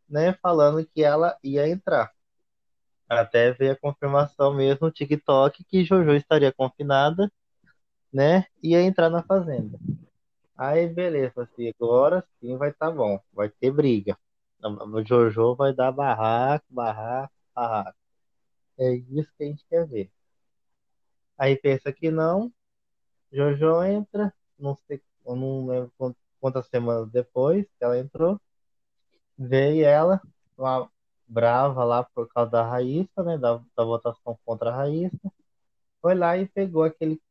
né, 0.08 0.34
falando 0.34 0.86
que 0.86 1.04
ela 1.04 1.38
ia 1.44 1.68
entrar. 1.68 2.15
Até 3.10 3.52
ver 3.54 3.72
a 3.72 3.76
confirmação 3.76 4.54
mesmo 4.54 4.88
no 4.88 4.92
TikTok 4.92 5.64
que 5.66 5.84
Jojo 5.84 6.14
estaria 6.16 6.52
confinada, 6.52 7.32
né, 8.14 8.46
ia 8.64 8.82
entrar 8.82 9.10
na 9.10 9.24
fazenda. 9.24 9.78
Aí 10.58 10.88
beleza, 10.88 11.44
assim, 11.44 11.72
agora 11.80 12.26
sim 12.40 12.58
vai 12.58 12.74
tá 12.74 12.90
bom, 12.92 13.20
vai 13.34 13.50
ter 13.50 13.72
briga. 13.72 14.18
O 14.64 15.04
Jojo 15.04 15.56
vai 15.56 15.74
dar 15.74 15.92
barraco, 15.92 16.66
barraco, 16.70 17.34
barraco. 17.56 17.98
É 18.80 18.94
isso 18.94 19.32
que 19.38 19.44
a 19.44 19.48
gente 19.48 19.66
quer 19.70 19.88
ver. 19.88 20.12
Aí 21.38 21.56
pensa 21.58 21.92
que 21.92 22.10
não, 22.12 22.52
Jojo 23.32 23.84
entra, 23.84 24.34
não 24.60 24.76
sei, 24.88 25.02
eu 25.26 25.36
não 25.36 25.68
lembro 25.68 25.94
quantas 26.40 26.68
semanas 26.68 27.10
depois 27.12 27.66
que 27.78 27.84
ela 27.84 28.00
entrou, 28.00 28.40
veio 29.38 29.86
ela, 29.86 30.22
uma 30.58 30.90
brava 31.28 31.84
lá 31.84 32.04
por 32.04 32.28
causa 32.30 32.52
da 32.52 32.64
Raíssa, 32.64 33.24
né, 33.24 33.38
da, 33.38 33.62
da 33.76 33.84
votação 33.84 34.38
contra 34.46 34.70
a 34.72 34.76
Raíssa, 34.76 35.32
foi 36.02 36.16
lá 36.16 36.38
e 36.38 36.48
pegou 36.48 36.84
aquele, 36.84 37.22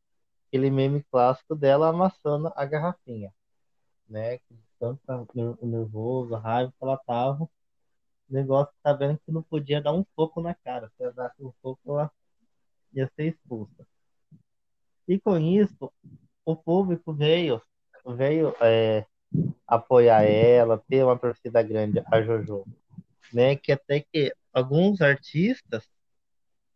aquele 0.49 0.70
meme 0.70 1.03
clássico 1.11 1.55
dela 1.55 1.88
amassando 1.88 2.53
a 2.57 2.64
garrafinha, 2.64 3.32
né, 4.09 4.38
tanto 5.07 5.28
nervoso, 5.62 6.34
raiva 6.34 6.72
que 6.72 6.84
ela 6.84 6.99
tava. 6.99 7.45
O 7.45 8.32
negócio 8.34 8.74
sabendo 8.82 9.18
que 9.24 9.32
não 9.32 9.42
podia 9.42 9.80
dar 9.80 9.92
um 9.92 10.05
soco 10.14 10.40
na 10.40 10.55
cara. 10.55 10.90
Se 10.97 11.05
ela 11.05 11.32
um 11.40 11.53
soco, 11.62 11.80
ela 11.86 12.11
ia 12.92 13.11
ser 13.14 13.28
expulsa. 13.28 13.86
E 15.07 15.18
com 15.18 15.38
isso, 15.38 15.92
o 16.45 16.57
público 16.57 17.12
veio, 17.12 17.61
veio 18.07 18.55
é, 18.61 19.07
apoiar 19.66 20.22
ela, 20.24 20.82
ter 20.88 21.05
uma 21.05 21.18
torcida 21.18 21.62
grande, 21.62 22.03
a 22.11 22.22
Jojo. 22.22 22.64
Né? 23.33 23.57
Que 23.57 23.72
até 23.72 24.01
que 24.01 24.35
alguns 24.53 25.01
artistas 25.01 25.89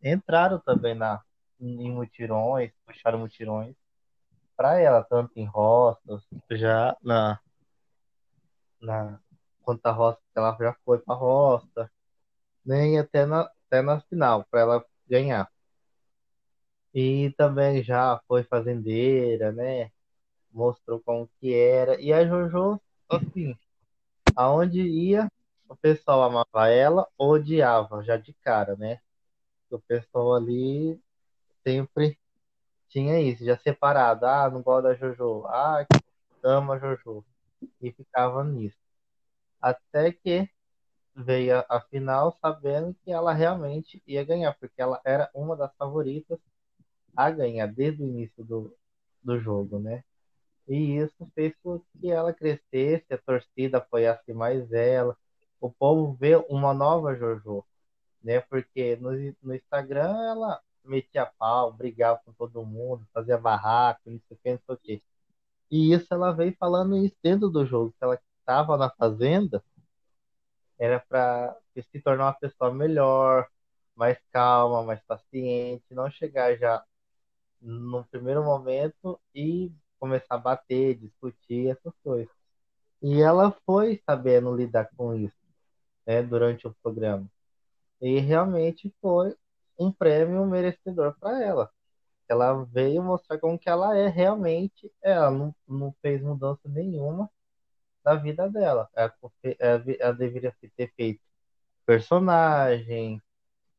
entraram 0.02 0.58
também 0.60 0.94
na, 0.94 1.22
em 1.60 1.90
mutirões, 1.90 2.72
puxaram 2.86 3.18
mutirões 3.20 3.74
para 4.56 4.78
ela, 4.80 5.04
tanto 5.04 5.32
em 5.36 5.44
roças, 5.46 6.26
já 6.50 6.96
na, 7.02 7.40
na 8.80 9.20
quanto 9.62 9.90
roça, 9.90 10.18
ela 10.34 10.56
já 10.58 10.74
foi 10.84 10.98
para 10.98 11.14
roça, 11.14 11.90
nem 12.64 12.94
né? 12.94 13.00
até 13.00 13.26
na, 13.26 13.42
até 13.66 13.82
na 13.82 14.00
final, 14.00 14.44
para 14.50 14.60
ela 14.60 14.84
ganhar. 15.08 15.50
E 16.94 17.30
também 17.36 17.82
já 17.82 18.20
foi 18.26 18.42
fazendeira, 18.44 19.52
né? 19.52 19.90
Mostrou 20.52 21.00
como 21.00 21.28
que 21.40 21.54
era. 21.54 22.00
E 22.00 22.12
a 22.12 22.26
Jojo, 22.26 22.80
assim, 23.08 23.56
aonde 24.36 24.80
ia, 24.82 25.30
o 25.68 25.76
pessoal 25.76 26.22
amava 26.22 26.68
ela, 26.68 27.08
odiava 27.18 28.02
já 28.02 28.16
de 28.16 28.32
cara, 28.34 28.76
né? 28.76 29.00
O 29.70 29.78
pessoal 29.80 30.34
ali 30.34 31.00
sempre 31.66 32.18
tinha 32.88 33.20
isso, 33.20 33.44
já 33.44 33.58
separado. 33.58 34.26
Ah, 34.26 34.50
não 34.50 34.62
gosto 34.62 34.84
da 34.84 34.94
Jojo. 34.94 35.46
Ah, 35.48 35.86
ama 36.44 36.78
Jojo. 36.78 37.24
E 37.82 37.92
ficava 37.92 38.44
nisso. 38.44 38.78
Até 39.60 40.12
que 40.12 40.48
veio 41.16 41.64
a 41.68 41.80
final 41.82 42.38
sabendo 42.42 42.94
que 43.04 43.10
ela 43.12 43.32
realmente 43.34 44.02
ia 44.06 44.24
ganhar, 44.24 44.54
porque 44.58 44.80
ela 44.82 45.00
era 45.04 45.30
uma 45.34 45.56
das 45.56 45.74
favoritas 45.76 46.38
a 47.16 47.30
ganhar 47.30 47.66
desde 47.66 48.02
o 48.02 48.06
início 48.06 48.44
do, 48.44 48.74
do 49.22 49.38
jogo, 49.38 49.78
né? 49.78 50.02
E 50.68 50.96
isso 50.98 51.26
fez 51.34 51.54
com 51.62 51.80
que 52.00 52.10
ela 52.10 52.32
crescesse, 52.34 53.12
a 53.12 53.18
torcida 53.18 53.78
apoiasse 53.78 54.32
mais 54.34 54.70
ela, 54.72 55.16
o 55.60 55.70
povo 55.70 56.14
vê 56.14 56.36
uma 56.48 56.74
nova 56.74 57.14
Jojo, 57.14 57.64
né? 58.22 58.40
Porque 58.40 58.96
no, 58.96 59.10
no 59.42 59.54
Instagram 59.54 60.16
ela 60.30 60.60
metia 60.84 61.26
pau, 61.26 61.72
brigava 61.72 62.20
com 62.24 62.32
todo 62.32 62.64
mundo, 62.64 63.06
fazia 63.12 63.38
barraco, 63.38 64.00
não 64.10 64.20
sei 64.28 64.36
o 64.36 64.40
que, 64.42 64.52
não 64.52 64.60
sei 64.66 64.74
o 64.74 64.78
que. 64.78 65.02
E 65.70 65.92
isso 65.94 66.06
ela 66.14 66.32
veio 66.32 66.56
falando 66.58 66.96
isso 66.96 67.16
dentro 67.22 67.48
do 67.50 67.66
jogo, 67.66 67.92
que 67.98 68.04
ela 68.04 68.20
estava 68.40 68.76
na 68.76 68.90
fazenda, 68.90 69.62
era 70.78 71.00
para 71.00 71.56
se 71.76 72.00
tornar 72.00 72.26
uma 72.26 72.32
pessoa 72.34 72.72
melhor, 72.72 73.48
mais 73.94 74.18
calma, 74.32 74.82
mais 74.84 75.00
paciente, 75.04 75.84
não 75.90 76.10
chegar 76.10 76.56
já 76.56 76.84
no 77.60 78.04
primeiro 78.06 78.44
momento 78.44 79.20
e 79.34 79.72
começar 80.00 80.36
a 80.36 80.38
bater, 80.38 80.96
discutir 80.96 81.70
essas 81.70 81.94
coisas. 82.04 82.32
E 83.02 83.20
ela 83.22 83.52
foi 83.66 84.02
sabendo 84.06 84.54
lidar 84.54 84.88
com 84.96 85.14
isso 85.14 85.37
né, 86.08 86.22
durante 86.24 86.66
o 86.68 86.74
programa. 86.82 87.28
E 88.00 88.18
realmente 88.20 88.94
foi 89.00 89.36
um 89.78 89.92
prêmio 89.92 90.46
merecedor 90.46 91.16
para 91.20 91.42
ela. 91.44 91.70
Ela 92.28 92.64
veio 92.64 93.02
mostrar 93.02 93.38
como 93.38 93.58
que 93.58 93.68
ela 93.70 93.96
é 93.98 94.08
realmente. 94.08 94.92
Ela 95.02 95.30
não, 95.30 95.54
não 95.68 95.94
fez 96.02 96.22
mudança 96.22 96.62
nenhuma 96.68 97.30
da 98.04 98.14
vida 98.16 98.48
dela. 98.50 98.88
Ela, 98.94 99.14
ela, 99.58 99.84
ela 100.00 100.14
deveria 100.14 100.54
ter 100.76 100.92
feito 100.96 101.20
personagem, 101.86 103.22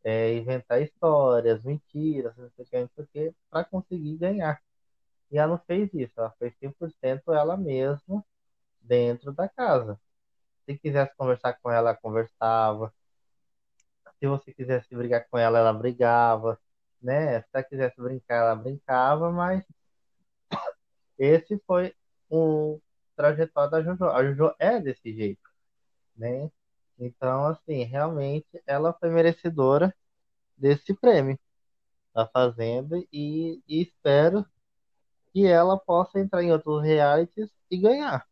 é, 0.04 0.34
inventar 0.36 0.82
histórias, 0.82 1.64
mentiras, 1.64 2.36
não 2.38 2.50
sei 2.52 2.66
o 2.66 2.68
que, 2.70 2.80
não 2.82 2.90
sei 2.96 3.04
o 3.06 3.08
que, 3.08 3.36
para 3.50 3.66
conseguir 3.66 4.18
ganhar. 4.18 4.62
E 5.32 5.38
ela 5.38 5.50
não 5.54 5.60
fez 5.66 5.94
isso, 5.94 6.14
ela 6.20 6.32
fez 6.40 6.54
100% 6.60 7.34
ela 7.34 7.58
mesma 7.58 8.26
dentro 8.82 9.34
da 9.34 9.50
casa. 9.50 10.00
Se 10.70 10.78
quisesse 10.78 11.16
conversar 11.18 11.54
com 11.54 11.72
ela, 11.72 11.96
conversava. 11.96 12.94
Se 14.20 14.28
você 14.28 14.54
quisesse 14.54 14.96
brigar 14.96 15.28
com 15.28 15.36
ela, 15.36 15.58
ela 15.58 15.74
brigava, 15.74 16.60
né? 17.02 17.42
Se 17.42 17.48
ela 17.54 17.64
quisesse 17.64 18.00
brincar, 18.00 18.36
ela 18.36 18.56
brincava, 18.56 19.32
mas 19.32 19.64
esse 21.18 21.58
foi 21.66 21.96
um 22.30 22.80
trajetório 23.16 23.72
da 23.72 23.82
Jojo. 23.82 24.06
A 24.06 24.24
Jojo 24.24 24.54
é 24.60 24.80
desse 24.80 25.12
jeito, 25.12 25.50
né? 26.16 26.52
Então, 27.00 27.48
assim, 27.48 27.84
realmente 27.84 28.62
ela 28.68 28.94
foi 28.94 29.10
merecedora 29.10 29.96
desse 30.56 30.94
prêmio 30.94 31.40
da 32.14 32.28
Fazenda 32.28 32.96
e, 33.12 33.60
e 33.68 33.82
espero 33.82 34.46
que 35.34 35.48
ela 35.48 35.80
possa 35.80 36.20
entrar 36.20 36.44
em 36.44 36.52
outros 36.52 36.84
realities 36.84 37.50
e 37.72 37.78
ganhar. 37.78 38.28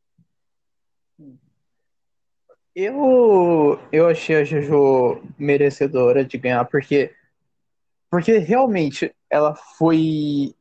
Eu, 2.79 3.79
eu 3.91 4.07
achei 4.07 4.35
a 4.35 4.43
Jojo 4.43 5.19
merecedora 5.35 6.23
de 6.23 6.37
ganhar, 6.37 6.63
porque, 6.65 7.11
porque 8.07 8.37
realmente 8.37 9.15
ela 9.31 9.55
foi. 9.55 10.53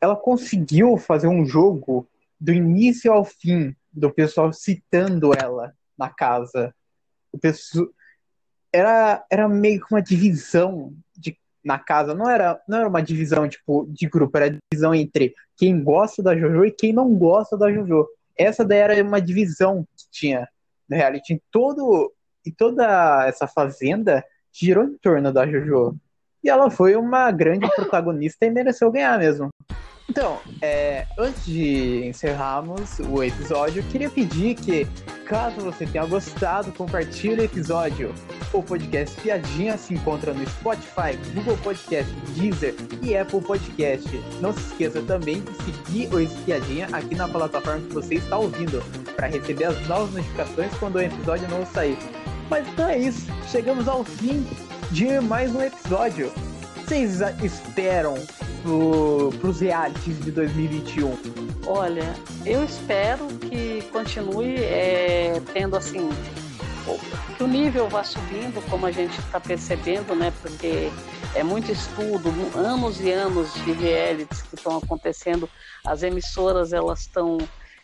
Ela 0.00 0.14
conseguiu 0.14 0.96
fazer 0.96 1.26
um 1.26 1.44
jogo 1.44 2.08
do 2.38 2.52
início 2.52 3.12
ao 3.12 3.24
fim, 3.24 3.74
do 3.92 4.12
pessoal 4.12 4.52
citando 4.52 5.32
ela 5.34 5.74
na 5.98 6.08
casa. 6.08 6.72
O 7.32 7.38
pessoal, 7.38 7.88
era, 8.72 9.26
era 9.28 9.48
meio 9.48 9.84
que 9.84 9.92
uma 9.92 10.00
divisão 10.00 10.94
de, 11.16 11.36
na 11.64 11.80
casa, 11.80 12.14
não 12.14 12.30
era, 12.30 12.62
não 12.68 12.78
era 12.78 12.88
uma 12.88 13.02
divisão 13.02 13.48
tipo 13.48 13.88
de 13.90 14.08
grupo, 14.08 14.38
era 14.38 14.56
divisão 14.70 14.94
entre 14.94 15.34
quem 15.56 15.82
gosta 15.82 16.22
da 16.22 16.38
Jojo 16.38 16.64
e 16.64 16.70
quem 16.70 16.92
não 16.92 17.12
gosta 17.16 17.58
da 17.58 17.72
Jojo. 17.72 18.06
Essa 18.36 18.64
daí 18.64 18.78
era 18.78 19.02
uma 19.02 19.20
divisão 19.20 19.84
que 19.96 20.04
tinha 20.12 20.48
no 20.88 20.96
reality. 20.96 21.42
todo, 21.50 22.12
e 22.44 22.50
toda 22.50 23.26
essa 23.26 23.46
fazenda 23.46 24.24
girou 24.52 24.84
em 24.84 24.96
torno 24.98 25.32
da 25.32 25.46
Jojo. 25.46 25.96
E 26.42 26.48
ela 26.48 26.70
foi 26.70 26.96
uma 26.96 27.30
grande 27.30 27.68
protagonista 27.74 28.46
e 28.46 28.50
mereceu 28.50 28.90
ganhar 28.90 29.18
mesmo. 29.18 29.48
Então, 30.08 30.38
é, 30.62 31.04
antes 31.18 31.44
de 31.44 32.06
encerrarmos 32.06 33.00
o 33.00 33.22
episódio, 33.22 33.82
eu 33.82 33.88
queria 33.90 34.08
pedir 34.08 34.54
que, 34.54 34.86
caso 35.26 35.60
você 35.60 35.84
tenha 35.84 36.06
gostado, 36.06 36.72
compartilhe 36.72 37.40
o 37.40 37.44
episódio. 37.44 38.14
O 38.52 38.62
podcast 38.62 39.20
Piadinha 39.20 39.76
se 39.76 39.94
encontra 39.94 40.32
no 40.32 40.46
Spotify, 40.48 41.16
Google 41.34 41.56
Podcast, 41.58 42.10
Deezer 42.36 42.74
e 43.02 43.16
Apple 43.16 43.40
Podcast. 43.40 44.08
Não 44.40 44.52
se 44.52 44.60
esqueça 44.60 45.02
também 45.02 45.42
de 45.42 45.54
seguir 45.64 46.14
o 46.14 46.20
Espiadinha 46.20 46.88
aqui 46.92 47.14
na 47.14 47.28
plataforma 47.28 47.80
que 47.86 47.92
você 47.92 48.14
está 48.14 48.38
ouvindo, 48.38 48.82
para 49.14 49.26
receber 49.26 49.64
as 49.64 49.86
novas 49.88 50.12
notificações 50.14 50.72
quando 50.78 50.96
o 50.96 51.00
episódio 51.00 51.48
novo 51.48 51.66
sair. 51.72 51.98
Mas 52.48 52.66
então 52.68 52.88
é 52.88 52.98
isso, 52.98 53.26
chegamos 53.50 53.88
ao 53.88 54.04
fim 54.04 54.46
de 54.90 55.20
mais 55.20 55.54
um 55.54 55.60
episódio. 55.60 56.32
Vocês 56.76 57.20
esperam 57.42 58.14
para 58.62 59.48
os 59.48 59.60
realities 59.60 60.20
de 60.20 60.30
2021? 60.30 61.16
Olha, 61.66 62.14
eu 62.44 62.64
espero 62.64 63.26
que 63.26 63.82
continue 63.92 64.56
é, 64.56 65.42
tendo 65.52 65.76
assim 65.76 66.08
que 67.36 67.42
o 67.42 67.46
nível 67.46 67.88
vá 67.88 68.04
subindo, 68.04 68.62
como 68.70 68.86
a 68.86 68.90
gente 68.90 69.18
está 69.18 69.40
percebendo, 69.40 70.14
né? 70.14 70.32
Porque 70.40 70.90
é 71.34 71.42
muito 71.42 71.70
estudo, 71.72 72.30
anos 72.56 73.00
e 73.00 73.10
anos 73.10 73.52
de 73.64 73.72
realities 73.72 74.42
que 74.42 74.54
estão 74.54 74.76
acontecendo. 74.78 75.48
As 75.84 76.02
emissoras 76.02 76.72
elas 76.72 77.00
estão 77.00 77.38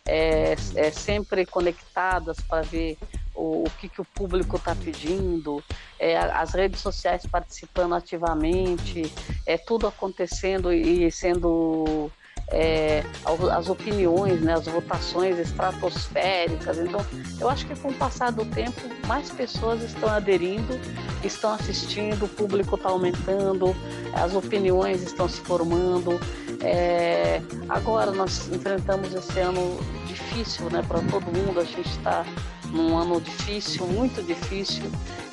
é, 0.07 0.55
é, 0.75 0.91
sempre 0.91 1.47
conectadas 1.47 2.39
para 2.41 2.63
ver 2.63 2.99
o, 3.35 3.65
o 3.65 3.71
que, 3.79 3.89
que 3.89 4.01
o 4.01 4.05
público 4.05 4.57
está 4.57 4.75
pedindo, 4.75 5.63
é, 5.99 6.17
as 6.19 6.53
redes 6.53 6.81
sociais 6.81 7.25
participando 7.27 7.95
ativamente, 7.95 9.13
é 9.47 9.57
tudo 9.57 9.87
acontecendo 9.87 10.73
e 10.73 11.11
sendo 11.11 12.11
é, 12.53 13.03
as 13.51 13.69
opiniões, 13.71 14.43
né, 14.43 14.53
as 14.53 14.67
votações 14.67 15.39
estratosféricas. 15.39 16.79
Então, 16.79 17.05
eu 17.41 17.49
acho 17.49 17.67
que 17.67 17.75
com 17.75 17.89
o 17.89 17.95
passar 17.95 18.31
do 18.31 18.45
tempo, 18.45 18.81
mais 19.07 19.31
pessoas 19.31 19.83
estão 19.83 20.09
aderindo, 20.11 20.79
estão 21.25 21.55
assistindo, 21.55 22.27
o 22.27 22.29
público 22.29 22.77
está 22.77 22.91
aumentando, 22.91 23.75
as 24.13 24.35
opiniões 24.35 25.03
estão 25.03 25.29
se 25.29 25.41
formando. 25.41 26.21
É, 26.61 27.41
agora 27.69 28.11
nós 28.13 28.49
enfrentamos 28.53 29.15
esse 29.15 29.41
ano 29.41 29.81
difícil 30.07 30.71
né, 30.71 30.85
para 30.87 31.01
todo 31.11 31.25
mundo, 31.25 31.59
a 31.59 31.65
gente 31.65 31.89
está 31.89 32.25
num 32.67 32.97
ano 32.97 33.21
difícil, 33.21 33.87
muito 33.87 34.23
difícil. 34.23 34.85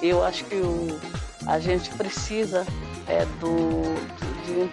Eu 0.01 0.23
acho 0.23 0.45
que 0.45 0.55
o, 0.55 0.99
a 1.45 1.59
gente 1.59 1.89
precisa 1.91 2.65
é, 3.07 3.25
do, 3.39 3.83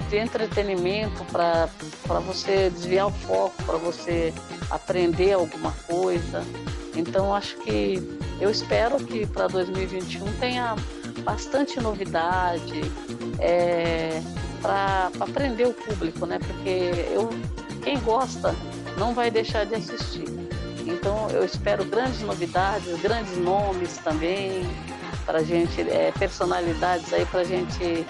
de, 0.09 0.16
entretenimento 0.16 1.24
para 1.27 1.68
você 2.20 2.70
desviar 2.70 3.07
o 3.07 3.11
foco, 3.11 3.62
para 3.64 3.77
você 3.77 4.33
aprender 4.70 5.33
alguma 5.33 5.72
coisa. 5.87 6.43
Então 6.95 7.35
acho 7.35 7.57
que 7.59 8.01
eu 8.41 8.51
espero 8.51 8.97
que 9.05 9.27
para 9.27 9.47
2021 9.49 10.33
tenha 10.39 10.77
bastante 11.22 11.81
novidade 11.81 12.81
é, 13.39 14.22
para 14.62 15.11
aprender 15.20 15.66
o 15.66 15.72
público, 15.72 16.27
né? 16.27 16.39
Porque 16.39 16.93
eu, 17.12 17.31
quem 17.83 17.99
gosta 18.01 18.55
não 18.99 19.14
vai 19.14 19.31
deixar 19.31 19.64
de 19.66 19.74
assistir. 19.74 20.24
Então 20.87 21.29
eu 21.31 21.45
espero 21.45 21.85
grandes 21.85 22.20
novidades, 22.22 23.01
grandes 23.01 23.37
nomes 23.37 23.99
também 23.99 24.62
para 25.27 25.43
gente, 25.43 25.81
é, 25.81 26.12
personalidades 26.16 27.12
aí 27.12 27.27
para 27.27 27.45
gente 27.45 28.07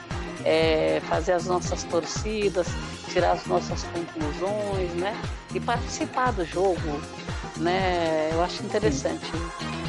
é, 0.46 1.00
fazer 1.08 1.32
as 1.32 1.46
nossas 1.46 1.82
torcidas, 1.82 2.68
tirar 3.08 3.32
as 3.32 3.44
nossas 3.46 3.82
conclusões, 3.82 4.92
né? 4.94 5.12
E 5.52 5.58
participar 5.58 6.32
do 6.32 6.44
jogo, 6.44 7.00
né? 7.56 8.30
Eu 8.32 8.40
acho 8.44 8.62
interessante. 8.62 9.26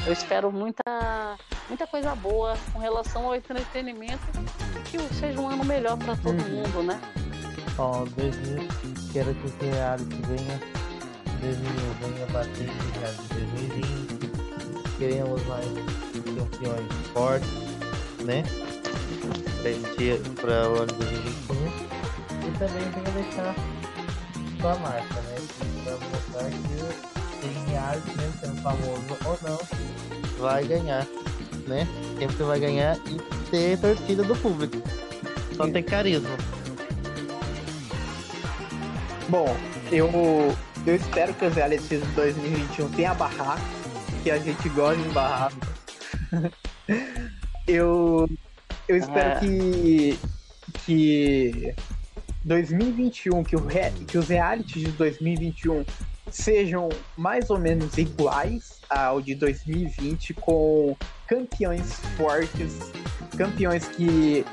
Eu 0.05 0.11
espero 0.11 0.51
muita, 0.51 0.81
muita 1.67 1.85
coisa 1.85 2.15
boa 2.15 2.57
com 2.73 2.79
relação 2.79 3.27
ao 3.27 3.35
entretenimento 3.35 4.19
e 4.75 4.79
que 4.89 5.13
seja 5.13 5.39
um 5.39 5.47
ano 5.47 5.63
melhor 5.63 5.95
para 5.95 6.15
todo 6.15 6.41
uhum. 6.41 6.49
mundo, 6.49 6.81
né? 6.81 6.99
Ó, 7.77 8.05
2000, 8.17 8.67
quero 9.13 9.35
que 9.35 9.45
o 9.45 9.69
reality 9.69 10.21
venha, 10.25 10.59
2000 11.39 11.71
venha 12.01 12.25
bater 12.31 12.67
o 12.67 12.99
reality 12.99 13.33
2020. 13.35 14.97
Queremos 14.97 15.45
mais 15.45 15.67
campeões 16.23 17.07
fortes, 17.13 17.47
né? 18.25 18.43
Para 20.39 20.69
o 20.69 20.75
ano 20.75 20.93
2021 20.93 21.87
e 22.47 22.51
também 22.57 22.89
venha 22.91 23.11
deixar 23.11 23.55
sua 24.61 24.75
marca, 24.75 25.21
né? 25.21 25.35
Para 25.83 25.93
mostrar 25.93 26.49
que 26.49 27.41
tem 27.41 27.65
reality, 27.67 28.17
mesmo 28.17 28.33
sendo 28.39 28.61
famoso 28.61 29.17
ou 29.25 29.37
não, 29.43 29.59
vai 30.39 30.63
ganhar, 30.65 31.05
né? 31.67 31.87
Sempre 32.17 32.43
vai 32.43 32.59
ganhar 32.59 32.97
e 33.07 33.17
ter 33.49 33.77
torcida 33.79 34.23
do 34.23 34.35
público. 34.35 34.77
Só 35.55 35.67
tem 35.67 35.83
carisma. 35.83 36.37
Bom, 39.29 39.57
eu, 39.91 40.09
eu 40.85 40.95
espero 40.95 41.33
que 41.33 41.45
os 41.45 41.53
realities 41.53 42.01
de 42.01 42.11
2021 42.11 42.89
tenham 42.91 43.15
barraco, 43.15 43.61
que 44.23 44.31
a 44.31 44.37
gente 44.37 44.69
gosta 44.69 45.01
de 45.01 45.09
barraco. 45.09 45.57
eu, 47.67 48.29
eu 48.87 48.97
espero 48.97 49.29
é. 49.29 49.39
que, 49.39 50.19
que 50.85 51.75
2021, 52.45 53.43
que, 53.43 53.55
o 53.55 53.65
re, 53.65 53.91
que 54.07 54.17
os 54.17 54.27
realities 54.29 54.83
de 54.83 54.91
2021 54.91 55.85
sejam 56.31 56.89
mais 57.17 57.49
ou 57.49 57.59
menos 57.59 57.97
iguais 57.97 58.81
ao 58.89 59.21
de 59.21 59.35
2020, 59.35 60.33
com 60.35 60.95
campeões 61.27 61.99
fortes, 62.15 62.77
campeões 63.37 63.87
que, 63.89 64.45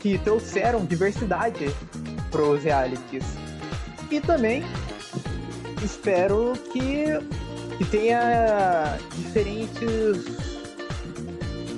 que 0.00 0.18
trouxeram 0.18 0.84
diversidade 0.84 1.66
para 2.30 2.42
os 2.42 2.62
realities. 2.62 3.24
E 4.10 4.20
também 4.20 4.64
espero 5.82 6.54
que, 6.72 7.04
que 7.76 7.84
tenha 7.84 8.98
diferentes 9.14 10.57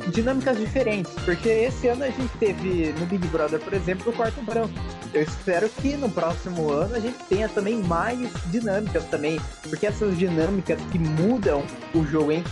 dinâmicas 0.09 0.59
diferentes, 0.59 1.12
porque 1.24 1.48
esse 1.48 1.88
ano 1.88 2.05
a 2.05 2.11
gente 2.11 2.30
teve 2.38 2.92
no 2.98 3.07
Big 3.07 3.26
Brother, 3.28 3.61
por 3.61 3.72
exemplo, 3.72 4.11
o 4.11 4.16
quarto 4.16 4.42
branco. 4.42 4.72
Eu 5.12 5.22
espero 5.22 5.68
que 5.68 5.96
no 5.96 6.09
próximo 6.09 6.70
ano 6.70 6.96
a 6.96 7.01
gente 7.01 7.18
tenha 7.28 7.48
também 7.48 7.82
mais 7.82 8.30
dinâmicas 8.46 9.05
também, 9.07 9.40
porque 9.68 9.86
essas 9.86 10.16
dinâmicas 10.18 10.80
que 10.90 10.98
mudam 10.98 11.62
o 11.94 12.05
jogo, 12.05 12.32
hein? 12.32 12.44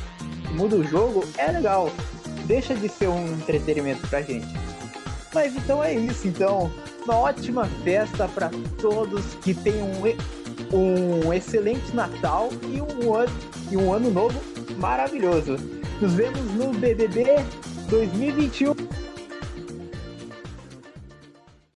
Muda 0.52 0.76
o 0.76 0.84
jogo 0.84 1.24
é 1.36 1.50
legal. 1.50 1.90
Deixa 2.46 2.74
de 2.74 2.88
ser 2.88 3.08
um 3.08 3.32
entretenimento 3.34 4.06
pra 4.08 4.22
gente. 4.22 4.48
Mas 5.34 5.54
então 5.54 5.82
é 5.82 5.94
isso, 5.94 6.26
então. 6.26 6.70
Uma 7.04 7.16
ótima 7.16 7.64
festa 7.84 8.28
para 8.28 8.50
todos 8.80 9.34
que 9.42 9.54
tenham 9.54 9.86
um, 10.72 11.26
um 11.26 11.32
excelente 11.32 11.94
Natal 11.94 12.50
e 12.64 12.80
um 12.82 13.14
ano, 13.14 13.32
e 13.70 13.76
um 13.76 13.92
ano 13.92 14.10
novo 14.10 14.38
maravilhoso. 14.78 15.77
Nos 16.00 16.14
vemos 16.14 16.44
no 16.54 16.72
BBB 16.72 17.42
2021. 17.90 19.07